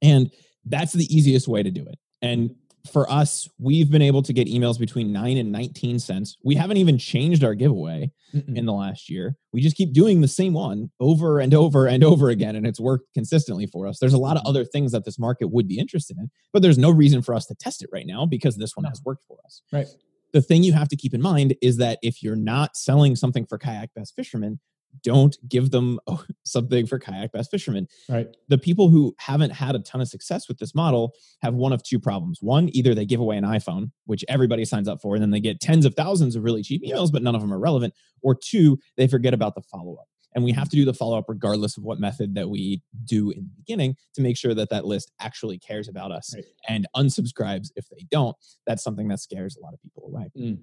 [0.02, 0.32] And
[0.66, 2.00] that's the easiest way to do it.
[2.22, 2.56] And
[2.90, 6.38] for us, we've been able to get emails between nine and 19 cents.
[6.44, 8.58] We haven't even changed our giveaway Mm-mm.
[8.58, 9.36] in the last year.
[9.54, 12.80] We just keep doing the same one over and over and over again, and it's
[12.80, 14.00] worked consistently for us.
[14.00, 14.50] There's a lot of mm-hmm.
[14.50, 17.46] other things that this market would be interested in, but there's no reason for us
[17.48, 19.62] to test it right now because this one has worked for us.
[19.72, 19.88] Right.
[20.34, 23.46] The thing you have to keep in mind is that if you're not selling something
[23.46, 24.60] for kayak bass fishermen,
[25.04, 26.00] don't give them
[26.44, 27.88] something for kayak bass fishermen.
[28.10, 28.28] Right.
[28.50, 31.84] The people who haven't had a ton of success with this model have one of
[31.84, 32.40] two problems.
[32.42, 35.40] One, either they give away an iPhone, which everybody signs up for, and then they
[35.40, 37.94] get tens of thousands of really cheap emails, but none of them are relevant.
[38.22, 40.08] Or two, they forget about the follow up.
[40.34, 43.32] And we have to do the follow up regardless of what method that we do
[43.32, 46.46] in the beginning to make sure that that list actually cares about us right.
[46.70, 48.36] and unsubscribes if they don't.
[48.66, 50.32] That's something that scares a lot of people away.
[50.38, 50.60] Mm.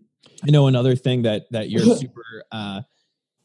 [0.46, 2.82] I know another thing that that you're super uh,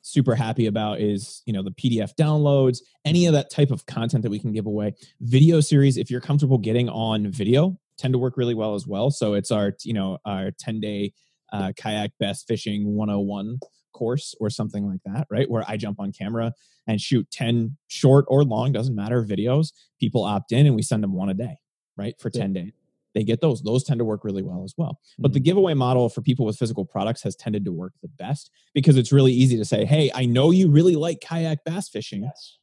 [0.03, 4.21] super happy about is you know the pdf downloads any of that type of content
[4.21, 4.93] that we can give away.
[5.21, 9.09] Video series if you're comfortable getting on video tend to work really well as well.
[9.09, 11.13] So it's our you know our 10 day
[11.51, 13.59] uh, kayak bass fishing 101
[13.93, 15.49] course or something like that right?
[15.49, 16.53] Where i jump on camera
[16.87, 19.71] and shoot 10 short or long doesn't matter videos.
[19.99, 21.57] People opt in and we send them one a day
[21.95, 22.63] right for 10 yeah.
[22.63, 22.73] days
[23.13, 23.61] they get those.
[23.61, 24.99] Those tend to work really well as well.
[25.17, 25.33] But mm-hmm.
[25.33, 28.97] the giveaway model for people with physical products has tended to work the best because
[28.97, 32.23] it's really easy to say, hey, I know you really like kayak bass fishing.
[32.23, 32.57] Yes.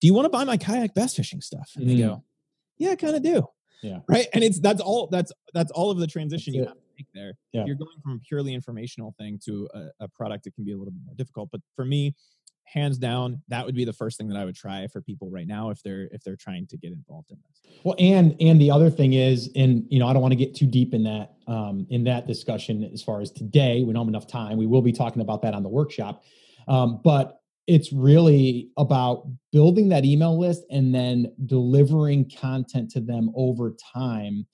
[0.00, 1.72] Do you want to buy my kayak bass fishing stuff?
[1.76, 1.96] And mm-hmm.
[1.96, 2.24] they go,
[2.78, 3.46] yeah, I kind of do.
[3.82, 3.98] Yeah.
[4.08, 4.26] Right.
[4.32, 6.68] And it's that's all that's that's all of the transition that's you it.
[6.68, 7.34] have to make there.
[7.52, 7.64] Yeah.
[7.64, 10.76] You're going from a purely informational thing to a, a product that can be a
[10.76, 11.50] little bit more difficult.
[11.52, 12.14] But for me,
[12.72, 15.46] hands down that would be the first thing that i would try for people right
[15.46, 17.60] now if they're if they're trying to get involved in this.
[17.84, 20.54] Well and and the other thing is and you know i don't want to get
[20.54, 24.08] too deep in that um in that discussion as far as today we don't have
[24.08, 26.24] enough time we will be talking about that on the workshop
[26.68, 33.30] um but it's really about building that email list and then delivering content to them
[33.36, 34.46] over time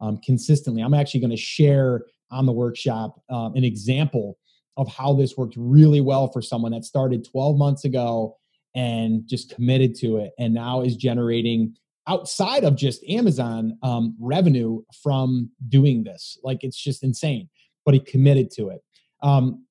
[0.00, 0.82] um, consistently.
[0.82, 4.38] I'm actually going to share on the workshop um, an example
[4.76, 8.36] of how this worked really well for someone that started 12 months ago
[8.74, 11.74] and just committed to it and now is generating
[12.06, 16.38] outside of just Amazon um, revenue from doing this.
[16.42, 17.48] Like it's just insane,
[17.84, 18.82] but he committed to it.
[19.22, 19.64] Um,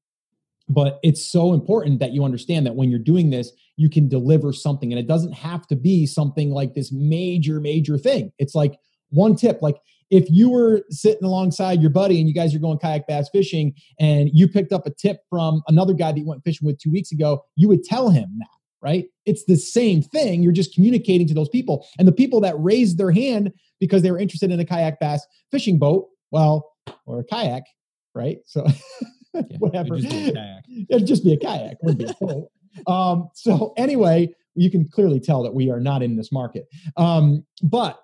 [0.70, 4.54] but it's so important that you understand that when you're doing this, you can deliver
[4.54, 8.32] something, and it doesn't have to be something like this major, major thing.
[8.38, 8.78] It's like
[9.10, 9.78] one tip, like
[10.10, 13.74] if you were sitting alongside your buddy and you guys are going kayak bass fishing
[14.00, 16.92] and you picked up a tip from another guy that you went fishing with two
[16.92, 18.48] weeks ago, you would tell him that,
[18.82, 19.06] right?
[19.26, 20.42] It's the same thing.
[20.42, 21.86] You're just communicating to those people.
[21.98, 25.26] And the people that raised their hand because they were interested in a kayak bass
[25.52, 26.72] fishing boat, well,
[27.06, 27.64] or a kayak,
[28.16, 28.40] right?
[28.46, 28.66] So
[29.60, 29.96] whatever.
[29.96, 30.38] It'd just,
[30.90, 31.74] it'd just be a kayak.
[31.74, 32.50] It wouldn't be a boat.
[32.88, 36.66] Um, so anyway, you can clearly tell that we are not in this market.
[36.98, 38.00] Um, but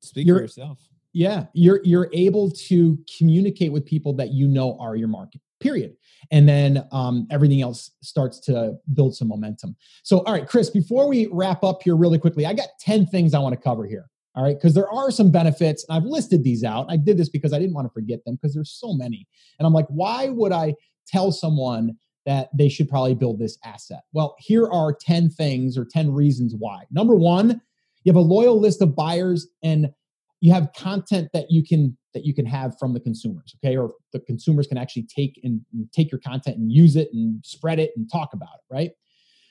[0.00, 0.78] speak for yourself
[1.18, 5.96] yeah you're you're able to communicate with people that you know are your market period.
[6.30, 9.74] And then um, everything else starts to build some momentum.
[10.04, 13.34] So all right chris before we wrap up here really quickly i got 10 things
[13.34, 14.56] i want to cover here all right?
[14.56, 16.86] Because there are some benefits i've listed these out.
[16.88, 19.26] I did this because i didn't want to forget them because there's so many.
[19.58, 20.74] And i'm like why would i
[21.06, 24.02] tell someone that they should probably build this asset?
[24.12, 26.84] Well here are 10 things or 10 reasons why.
[26.90, 27.60] Number one
[28.04, 29.90] you have a loyal list of buyers and
[30.40, 33.76] you have content that you can that you can have from the consumers okay?
[33.76, 37.44] Or the consumers can actually take and, and, take your content and use it and
[37.44, 38.90] spread it and talk about it right?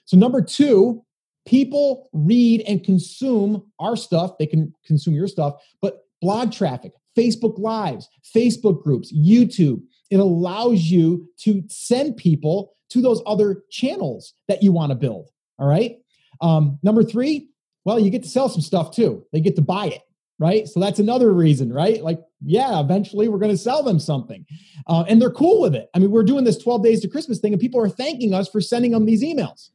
[0.05, 1.03] So number two
[1.45, 4.37] people read and consume our stuff.
[4.37, 10.85] They can consume your stuff but blog traffic facebook lives facebook groups youtube it allows
[10.85, 15.97] you to send people to those other channels that you want to build all right?
[16.41, 17.49] Um, number three
[17.85, 19.25] well you get to sell some stuff too.
[19.31, 20.01] They get to buy it
[20.39, 20.67] right?
[20.67, 22.03] So that's another reason, right?
[22.03, 24.45] Like, yeah, eventually we're going to sell them something.
[24.85, 25.89] Uh, and they're cool with it.
[25.93, 28.47] I mean, we're doing this 12 days to Christmas thing, and people are thanking us
[28.47, 29.69] for sending them these emails.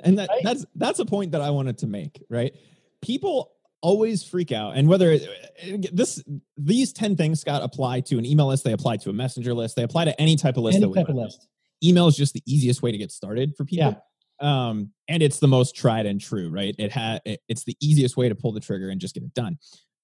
[0.00, 0.40] And that, right?
[0.44, 2.54] that's that's a point that I wanted to make, right?
[3.00, 5.18] People always freak out and whether
[5.92, 6.24] this
[6.56, 9.76] these 10 things scott apply to an email list they apply to a messenger list
[9.76, 11.46] they apply to any type of list any type of list
[11.84, 13.94] email is just the easiest way to get started for people yeah
[14.40, 16.74] um and it's the most tried and true right?
[16.78, 19.34] It had it, it's the easiest way to pull the trigger and just get it
[19.34, 19.58] done.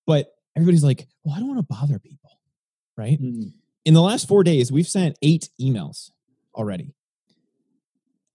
[0.06, 2.30] But everybody's like well i don't want to bother people
[2.96, 3.20] right?
[3.20, 3.48] Mm-hmm.
[3.86, 6.10] in the last four days we've sent eight emails
[6.54, 6.94] already.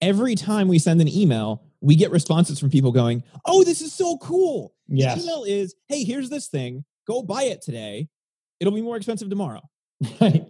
[0.01, 3.93] Every time we send an email we get responses from people going oh this is
[3.93, 4.73] so cool.
[4.87, 5.17] Yes.
[5.17, 6.85] the email is hey here's this thing.
[7.07, 8.09] Go buy it today.
[8.59, 9.61] It'll be more expensive tomorrow.
[10.21, 10.45] Right.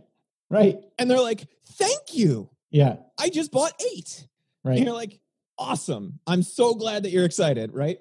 [0.49, 0.77] Right.
[0.97, 2.49] And they're like thank you.
[2.71, 2.95] Yeah.
[3.19, 4.25] I just bought eight.
[4.63, 4.77] Right.
[4.77, 5.19] and you're like
[5.59, 6.19] awesome.
[6.27, 7.97] I'm so glad that you're excited, right?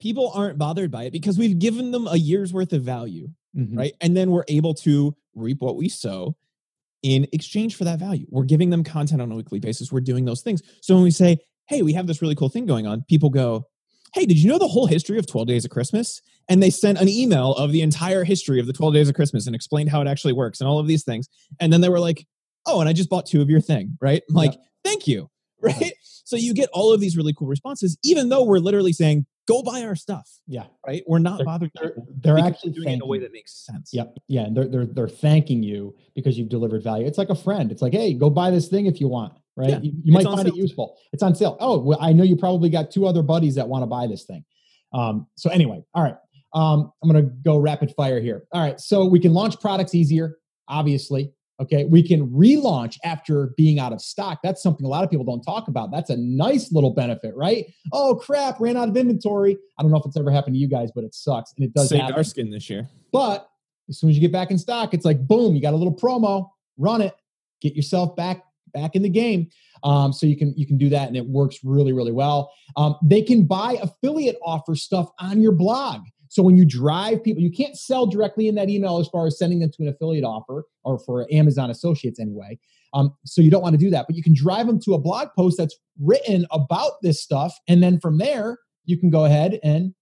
[0.00, 3.76] People aren't bothered by it because we've given them a year's worth of value, mm-hmm.
[3.76, 3.92] right?
[4.00, 6.36] And then we're able to reap what we sow
[7.02, 8.26] in exchange for that value.
[8.30, 9.92] We're giving them content on a weekly basis.
[9.92, 10.62] We're doing those things.
[10.82, 13.66] So when we say, hey, we have this really cool thing going on, people go,
[14.14, 16.22] hey, did you know the whole history of 12 Days of Christmas?
[16.48, 19.46] And they sent an email of the entire history of the 12 Days of Christmas
[19.46, 21.28] and explained how it actually works and all of these things.
[21.60, 22.26] And then they were like,
[22.66, 24.22] oh, and I just bought two of your thing, right?
[24.28, 25.28] I'm like, thank you
[25.60, 25.92] right?
[26.24, 29.62] So you get all of these really cool responses, even though we're literally saying, go
[29.62, 30.28] buy our stuff.
[30.46, 30.64] Yeah.
[30.86, 31.02] Right.
[31.06, 31.70] We're not they're, bothering.
[31.80, 33.90] They're, they're actually doing it in a way that makes sense.
[33.94, 34.14] Yep.
[34.28, 34.42] Yeah.
[34.42, 37.06] And they're, they're, they're thanking you because you've delivered value.
[37.06, 37.72] It's like a friend.
[37.72, 39.32] It's like, hey, go buy this thing if you want.
[39.56, 39.70] Right.
[39.70, 40.48] Yeah, you, you might find sale.
[40.48, 40.96] it useful.
[41.12, 41.56] It's on sale.
[41.60, 44.24] Oh, well, I know you probably got two other buddies that want to buy this
[44.24, 44.44] thing.
[44.92, 46.14] Um, so anyway, all right.
[46.54, 48.44] Um, I'm going to go rapid fire here.
[48.52, 48.78] All right.
[48.78, 50.36] So we can launch products easier,
[50.68, 51.32] obviously.
[51.60, 51.84] Okay.
[51.84, 54.40] We can relaunch after being out of stock.
[54.42, 55.90] That's something a lot of people don't talk about.
[55.90, 57.66] That's a nice little benefit, right?
[57.92, 58.60] Oh, crap.
[58.60, 59.56] Ran out of inventory.
[59.76, 61.52] I don't know if it's ever happened to you guys, but it sucks.
[61.56, 62.88] And it does Saved our skin this year.
[63.12, 63.48] But
[63.88, 65.94] as soon as you get back in stock, it's like, boom, you got a little
[65.94, 67.14] promo, run it,
[67.60, 69.48] get yourself back back in the game.
[69.82, 72.96] Um, so you can you can do that and it works really really well um,
[73.00, 77.50] they can buy affiliate offer stuff on your blog so when you drive people, you
[77.50, 80.64] can't sell directly in that email as far as sending them to an affiliate offer
[80.84, 82.58] or for Amazon associates anyway.
[82.94, 84.98] Um, so you don't want to do that, but you can drive them to a
[84.98, 89.58] blog post that's written about this stuff, and then from there you can go ahead
[89.62, 89.94] and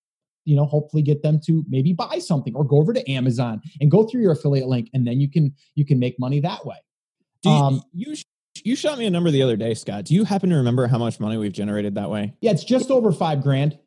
[0.45, 3.91] you know hopefully get them to maybe buy something or go over to Amazon and
[3.91, 6.77] go through your affiliate link, and then you can you can make money that way.
[7.43, 8.15] Do you, um, you
[8.65, 10.05] you shot me a number the other day, Scott.
[10.05, 12.35] Do you happen to remember how much money we've generated that way?
[12.41, 13.79] Yeah, it's just over five grand.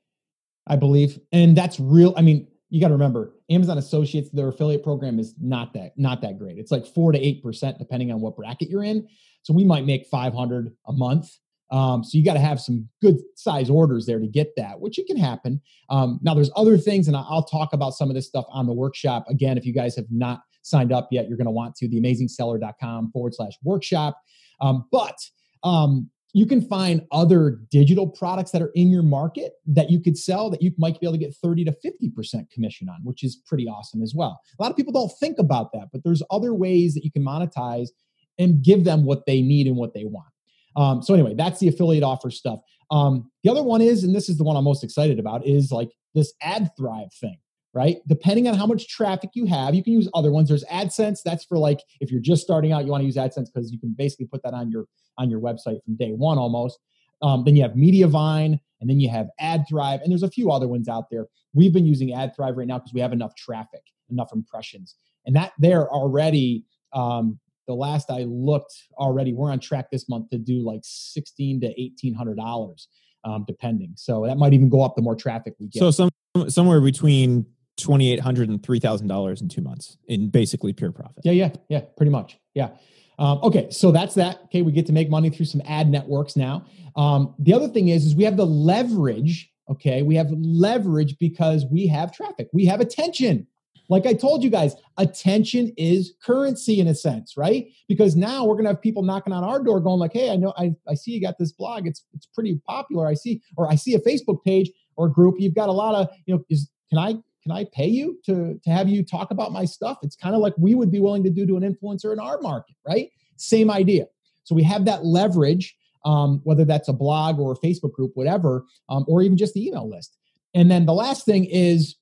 [0.69, 1.19] I believe.
[1.31, 2.13] And that's real.
[2.15, 6.21] I mean, you got to remember, Amazon Associates, their affiliate program is not that not
[6.21, 6.57] that great.
[6.57, 9.07] It's like four to eight percent, depending on what bracket you're in.
[9.41, 11.29] So we might make 500 a month.
[11.71, 14.97] Um, so you got to have some good size orders there to get that, which
[14.97, 15.61] it can happen.
[15.89, 18.73] Um, now there's other things, and I'll talk about some of this stuff on the
[18.73, 19.25] workshop.
[19.29, 23.11] Again, if you guys have not signed up yet, you're going to want to theamazingseller.com
[23.11, 24.19] forward slash workshop.
[24.61, 25.17] Um, but
[25.63, 30.17] um, you can find other digital products that are in your market that you could
[30.17, 33.37] sell that you might be able to get 30 to 50% commission on, which is
[33.47, 34.39] pretty awesome as well.
[34.59, 37.23] A lot of people don't think about that, but there's other ways that you can
[37.23, 37.89] monetize
[38.37, 40.27] and give them what they need and what they want.
[40.75, 42.59] Um, so anyway, that's the affiliate offer stuff.
[42.91, 45.71] Um, the other one is, and this is the one I'm most excited about, is
[45.71, 47.37] like this Ad Thrive thing
[47.73, 47.97] right?
[48.07, 50.49] Depending on how much traffic you have, you can use other ones.
[50.49, 51.19] There's AdSense.
[51.23, 53.79] That's for like if you're just starting out, you want to use AdSense because you
[53.79, 54.85] can basically put that on your
[55.17, 56.79] on your website from day one almost.
[57.21, 60.67] Um, then you have Mediavine, and then you have AdThrive, and there's a few other
[60.67, 61.27] ones out there.
[61.53, 65.53] We've been using AdThrive right now because we have enough traffic, enough impressions, and that
[65.59, 66.65] there already.
[66.93, 71.61] Um, the last I looked already, we're on track this month to do like sixteen
[71.61, 72.87] to eighteen hundred dollars,
[73.25, 73.93] um, depending.
[73.95, 75.79] So that might even go up the more traffic we get.
[75.79, 76.09] So some
[76.47, 77.45] somewhere between
[77.79, 81.23] twenty eight hundred and three thousand dollars in two months in basically pure profit.
[81.23, 82.37] Yeah, yeah, yeah, pretty much.
[82.53, 82.69] Yeah.
[83.17, 84.39] Um, okay, so that's that.
[84.45, 86.65] Okay, we get to make money through some ad networks now.
[86.95, 89.51] Um, the other thing is, is we have the leverage.
[89.69, 92.47] Okay, we have leverage because we have traffic.
[92.53, 93.45] We have attention.
[93.89, 97.67] Like I told you guys, attention is currency in a sense, right?
[97.87, 100.53] Because now we're gonna have people knocking on our door, going like, "Hey, I know,
[100.57, 101.87] I, I see you got this blog.
[101.87, 103.07] It's it's pretty popular.
[103.07, 105.35] I see, or I see a Facebook page or group.
[105.39, 108.59] You've got a lot of, you know, is can I can I pay you to
[108.63, 109.97] to have you talk about my stuff?
[110.03, 112.39] It's kind of like we would be willing to do to an influencer in our
[112.41, 113.09] market, right?
[113.37, 114.07] Same idea.
[114.43, 115.75] So we have that leverage,
[116.05, 119.65] um, whether that's a blog or a Facebook group, whatever, um, or even just the
[119.65, 120.17] email list.
[120.53, 121.95] And then the last thing is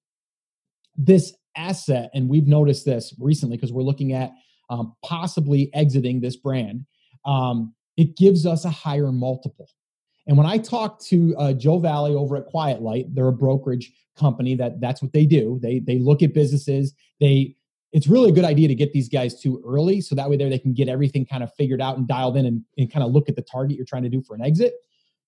[0.95, 4.31] this asset, and we've noticed this recently because we're looking at
[4.69, 6.85] um, possibly exiting this brand.
[7.25, 9.69] Um, it gives us a higher multiple.
[10.27, 13.91] And when I talk to uh, Joe Valley over at Quiet Light, they're a brokerage
[14.17, 15.59] company that that's what they do.
[15.61, 16.93] They they look at businesses.
[17.19, 17.55] They
[17.93, 20.49] it's really a good idea to get these guys too early so that way there
[20.49, 23.11] they can get everything kind of figured out and dialed in and, and kind of
[23.11, 24.73] look at the target you're trying to do for an exit.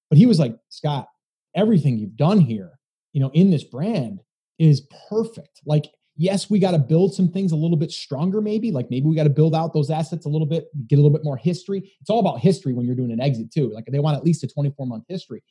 [0.10, 1.08] But he was like, Scott,
[1.56, 2.78] everything you've done here,
[3.14, 4.22] you know, in this brand
[4.58, 5.62] is perfect.
[5.66, 5.86] Like
[6.20, 8.72] yes, we got to build some things a little bit stronger, maybe.
[8.72, 11.18] Like maybe we got to build out those assets a little bit, get a little
[11.18, 11.94] bit more history.
[12.02, 13.72] It's all about history when you're doing an exit, too.
[13.74, 15.42] Like they want at least a 24 month history.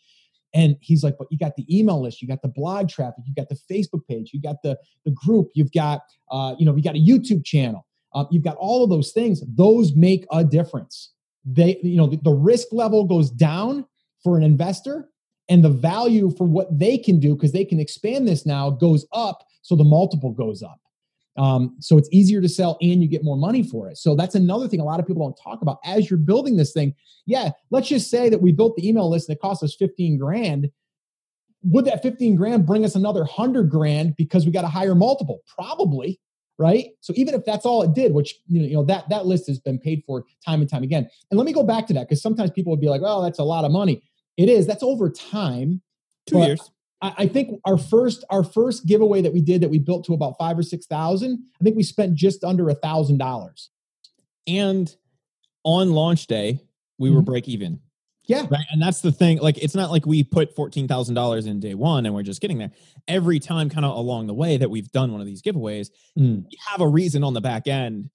[0.55, 3.35] And he's like, but you got the email list, you got the blog traffic, you
[3.35, 6.83] got the Facebook page, you got the, the group, you've got, uh, you know, you
[6.83, 9.43] got a YouTube channel, uh, you've got all of those things.
[9.57, 11.13] Those make a difference.
[11.47, 13.87] They, you know, the, the risk level goes down
[14.23, 15.09] for an investor
[15.49, 19.07] and the value for what they can do because they can expand this now goes
[19.13, 20.81] up so the multiple goes up
[21.37, 24.35] um, so it's easier to sell and you get more money for it so that's
[24.35, 26.95] another thing a lot of people don't talk about as you're building this thing
[27.27, 30.19] yeah let's just say that we built the email list and it cost us 15
[30.19, 30.71] grand
[31.63, 35.41] would that 15 grand bring us another 100 grand because we got a higher multiple
[35.47, 36.21] probably
[36.59, 39.61] right so even if that's all it did which you know that that list has
[39.61, 42.23] been paid for time and time again and let me go back to that because
[42.23, 44.03] sometimes people would be like "Oh, that's a lot of money
[44.39, 44.67] it is.
[44.67, 45.83] That's over time.
[46.27, 46.71] Two years.
[47.01, 50.15] I, I think our first our first giveaway that we did that we built to
[50.15, 51.45] about five or six thousand.
[51.61, 53.71] I think we spent just under a thousand dollars.
[54.47, 54.95] And
[55.65, 56.61] on launch day,
[56.99, 57.17] we mm-hmm.
[57.17, 57.81] were break even.
[58.29, 58.47] Yeah.
[58.51, 58.65] Right.
[58.71, 59.39] And that's the thing.
[59.39, 62.71] Like, it's not like we put $14,000 in day one and we're just getting there.
[63.09, 66.45] Every time, kind of along the way that we've done one of these giveaways, mm.
[66.45, 68.11] we have a reason on the back end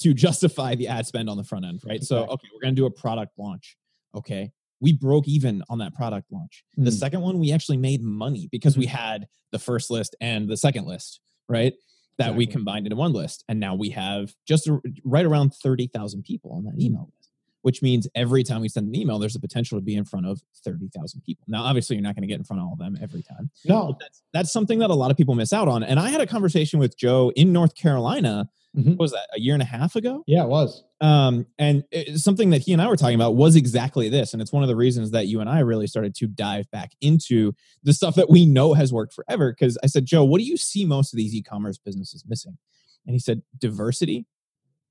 [0.00, 1.80] to justify the ad spend on the front end.
[1.84, 2.02] Right.
[2.02, 3.76] So, okay, we're going to do a product launch.
[4.14, 4.52] Okay.
[4.80, 6.64] We broke even on that product launch.
[6.78, 6.84] Mm.
[6.84, 10.56] The second one, we actually made money because we had the first list and the
[10.56, 11.20] second list.
[11.48, 11.74] Right
[12.18, 12.46] that exactly.
[12.46, 13.44] we combined into one list.
[13.48, 14.68] And now we have just
[15.04, 17.30] right around 30,000 people on that email list,
[17.62, 20.26] which means every time we send an email, there's a potential to be in front
[20.26, 21.44] of 30,000 people.
[21.46, 23.50] Now, obviously, you're not going to get in front of all of them every time.
[23.64, 23.96] No.
[24.00, 25.82] That's, that's something that a lot of people miss out on.
[25.82, 28.96] And I had a conversation with Joe in North Carolina Mm-hmm.
[28.96, 30.22] was that a year and a half ago?
[30.26, 30.84] Yeah, it was.
[31.00, 31.84] Um, and
[32.16, 34.68] something that he and I were talking about was exactly this, and it's one of
[34.68, 38.28] the reasons that you and I really started to dive back into the stuff that
[38.28, 39.50] we know has worked forever.
[39.50, 42.58] Because I said, Joe, what do you see most of these e-commerce businesses missing?
[43.06, 44.26] And he said, diversity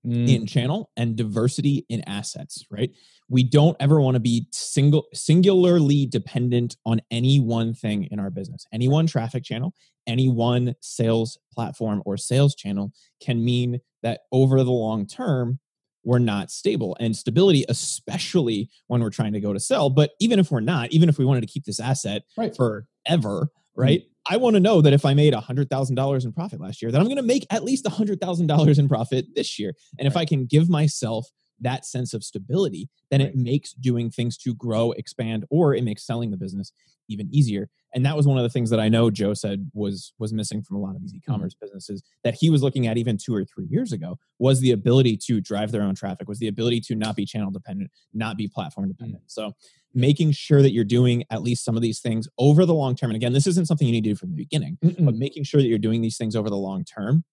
[0.06, 0.34] mm.
[0.34, 2.66] in channel and diversity in assets.
[2.72, 2.92] Right?
[3.28, 8.30] We don't ever want to be single singularly dependent on any one thing in our
[8.30, 9.73] business, any one traffic channel,
[10.07, 15.59] any one sales platform or sales channel can mean that over the long term,
[16.03, 19.89] we're not stable and stability, especially when we're trying to go to sell.
[19.89, 22.55] But even if we're not, even if we wanted to keep this asset right.
[22.55, 23.82] forever, mm-hmm.
[23.82, 24.01] right?
[24.01, 24.11] Mm-hmm.
[24.28, 27.05] I want to know that if I made $100,000 in profit last year, that I'm
[27.05, 29.73] going to make at least $100,000 in profit this year.
[29.99, 30.11] And right.
[30.11, 31.28] if I can give myself
[31.62, 33.30] that sense of stability, then right.
[33.30, 36.72] it makes doing things to grow, expand, or it makes selling the business
[37.08, 37.70] even easier.
[37.93, 40.62] And that was one of the things that I know Joe said was was missing
[40.62, 41.32] from a lot of these mm-hmm.
[41.32, 41.66] e-commerce mm-hmm.
[41.66, 45.18] businesses that he was looking at even two or three years ago was the ability
[45.28, 48.47] to drive their own traffic, was the ability to not be channel dependent, not be
[48.47, 49.22] platform dependent.
[49.24, 49.49] Mm-hmm.
[49.49, 49.53] So
[49.93, 53.12] making sure that you're doing at least some of these things over the long term.
[53.12, 55.06] And again, this isn't something you need to do from the beginning, Mm-mm.
[55.06, 57.24] but making sure that you're doing these things over the long term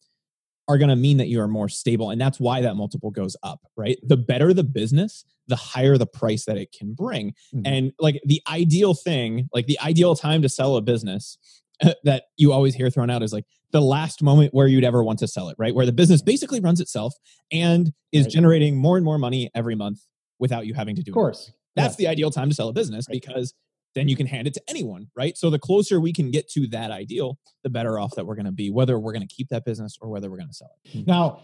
[0.73, 2.11] are going to mean that you are more stable.
[2.11, 3.99] And that's why that multiple goes up, right?
[4.03, 7.35] The better the business, the higher the price that it can bring.
[7.55, 7.61] Mm-hmm.
[7.67, 11.39] And like the ideal thing, like the ideal time to sell a business
[12.05, 15.19] that you always hear thrown out is like the last moment where you'd ever want
[15.19, 15.75] to sell it, right?
[15.75, 17.15] Where the business basically runs itself
[17.51, 18.33] and is right.
[18.33, 20.01] generating more and more money every month
[20.39, 21.13] without you having to do it.
[21.13, 21.53] Of course.
[21.77, 23.21] That's the ideal time to sell a business right.
[23.21, 23.55] because
[23.95, 25.37] then you can hand it to anyone, right?
[25.37, 28.47] So the closer we can get to that ideal, the better off that we're going
[28.47, 30.71] to be, whether we're going to keep that business or whether we're going to sell
[30.85, 30.93] it.
[30.93, 31.05] Hmm.
[31.07, 31.43] Now,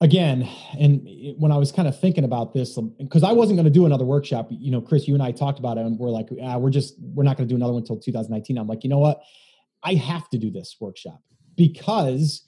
[0.00, 1.06] again, and
[1.38, 3.86] when I was kind of thinking about this, because um, I wasn't going to do
[3.86, 6.58] another workshop, you know, Chris, you and I talked about it, and we're like, ah,
[6.58, 8.58] we're just, we're not going to do another one until 2019.
[8.58, 9.22] I'm like, you know what?
[9.82, 11.22] I have to do this workshop
[11.56, 12.42] because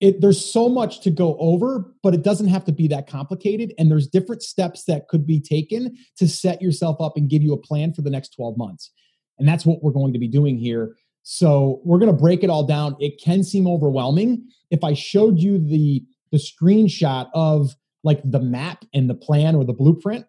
[0.00, 3.72] it there's so much to go over but it doesn't have to be that complicated.
[3.78, 7.52] And there's different steps that could be taken to set yourself up and give you
[7.52, 8.92] a plan for the next 12 months.
[9.38, 10.94] And that's what we're going to be doing here.
[11.22, 12.96] So we're going to break it all down.
[13.00, 14.46] It can seem overwhelming.
[14.70, 17.74] If i showed you the the screenshot of
[18.04, 20.26] like the map and the plan or the blueprint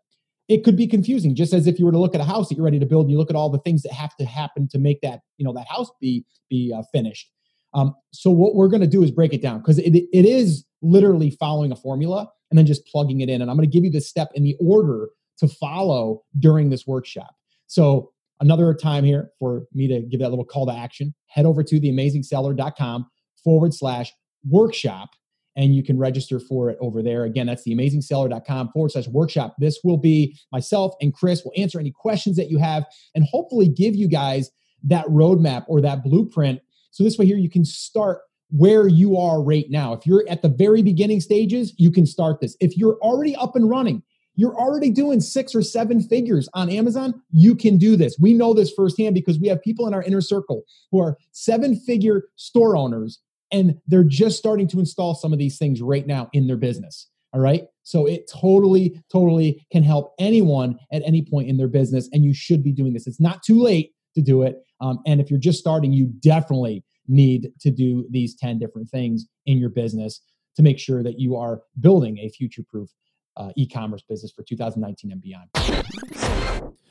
[0.48, 1.36] it could be confusing.
[1.36, 3.06] Just as if you were to look at a house that you're ready to build
[3.06, 5.46] and you look at all the things that have to happen to make that you
[5.46, 7.30] know that house be be uh, finished
[7.78, 10.66] um, so what we're going to do is break it down because it, it is
[10.82, 13.40] literally following a formula and then just plugging it in.
[13.40, 16.88] And I'm going to give you the step in the order to follow during this
[16.88, 17.36] workshop.
[17.68, 21.64] So another time here for me to give that little call to action, head over
[21.64, 23.08] to theamazingseller.com
[23.44, 24.12] forward slash
[24.50, 25.12] workshop
[25.56, 27.26] and you can register for it over there.
[27.26, 29.56] Again, that's theamazingseller.com forward slash workshop.
[29.60, 33.68] This will be myself and Chris will answer any questions that you have and hopefully
[33.68, 34.50] give you guys
[34.84, 36.60] that roadmap or that blueprint
[36.92, 38.20] so this way here, you can start
[38.50, 39.94] where you are right now.
[39.94, 42.56] If you're at the very beginning stages, you can start this.
[42.60, 44.04] If you're already up and running,
[44.36, 48.18] you're already doing six or seven figures on Amazon, you can do this.
[48.20, 51.76] We know this firsthand because we have people in our inner circle who are seven
[51.76, 53.20] figure store owners
[53.52, 57.10] and they're just starting to install some of these things right now in their business.
[57.34, 57.66] All right.
[57.84, 62.10] So it totally, totally can help anyone at any point in their business.
[62.14, 63.08] And you should be doing this.
[63.08, 64.64] It's not too late to do it.
[64.82, 69.28] Um, and if you're just starting, you definitely need to do these 10 different things
[69.46, 70.22] in your business
[70.56, 72.90] to make sure that you are building a future proof
[73.38, 75.48] uh, e commerce business for 2019 and beyond.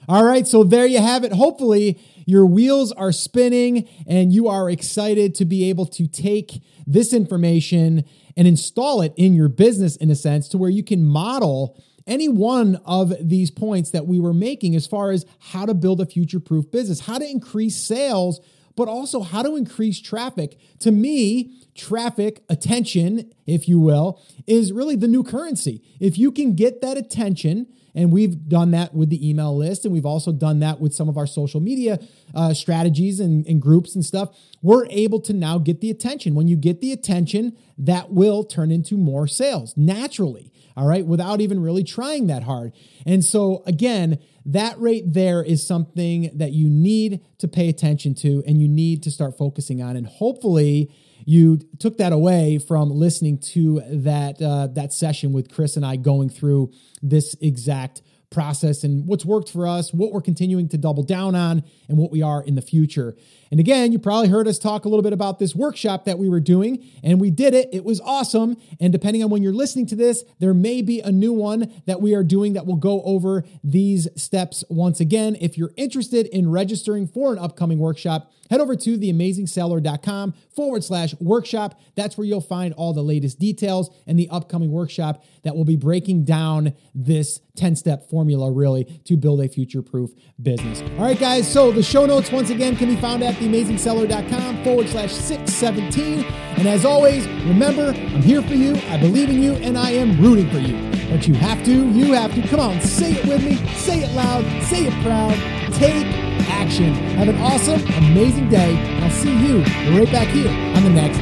[0.08, 1.32] All right, so there you have it.
[1.32, 7.12] Hopefully, your wheels are spinning and you are excited to be able to take this
[7.12, 8.04] information
[8.36, 12.28] and install it in your business in a sense to where you can model any
[12.28, 16.06] one of these points that we were making as far as how to build a
[16.06, 18.40] future proof business, how to increase sales,
[18.76, 20.58] but also how to increase traffic.
[20.80, 25.82] To me, traffic, attention, if you will, is really the new currency.
[25.98, 29.84] If you can get that attention And we've done that with the email list.
[29.86, 31.98] And we've also done that with some of our social media
[32.34, 34.36] uh, strategies and, and groups and stuff.
[34.62, 36.34] We're able to now get the attention.
[36.34, 40.52] When you get the attention, that will turn into more sales naturally.
[40.76, 41.06] All right.
[41.06, 42.74] Without even really trying that hard.
[43.06, 48.44] And so, again, that rate there is something that you need to pay attention to
[48.46, 49.96] and you need to start focusing on.
[49.96, 50.92] And hopefully,
[51.26, 55.96] you took that away from listening to that uh, that session with Chris and I
[55.96, 56.70] going through
[57.02, 58.00] this exact
[58.30, 62.10] process and what's worked for us, what we're continuing to double down on, and what
[62.10, 63.16] we are in the future.
[63.50, 66.28] And again, you probably heard us talk a little bit about this workshop that we
[66.28, 67.68] were doing, and we did it.
[67.72, 68.56] It was awesome.
[68.80, 72.00] And depending on when you're listening to this, there may be a new one that
[72.00, 75.36] we are doing that will go over these steps once again.
[75.40, 81.14] If you're interested in registering for an upcoming workshop, head over to theamazingseller.com forward slash
[81.20, 81.80] workshop.
[81.94, 85.76] That's where you'll find all the latest details and the upcoming workshop that will be
[85.76, 90.82] breaking down this 10 step formula really to build a future proof business.
[90.98, 91.50] All right, guys.
[91.50, 96.24] So the show notes once again can be found at theamazingseller.com forward slash 617.
[96.58, 98.76] And as always, remember, I'm here for you.
[98.88, 100.76] I believe in you and I am rooting for you.
[101.10, 102.46] But you have to, you have to.
[102.48, 103.56] Come on, say it with me.
[103.74, 104.44] Say it loud.
[104.64, 105.34] Say it proud.
[105.74, 106.06] Take
[106.48, 106.94] action.
[107.16, 108.76] Have an awesome, amazing day.
[109.02, 109.58] I'll see you
[109.96, 111.18] right back here on the next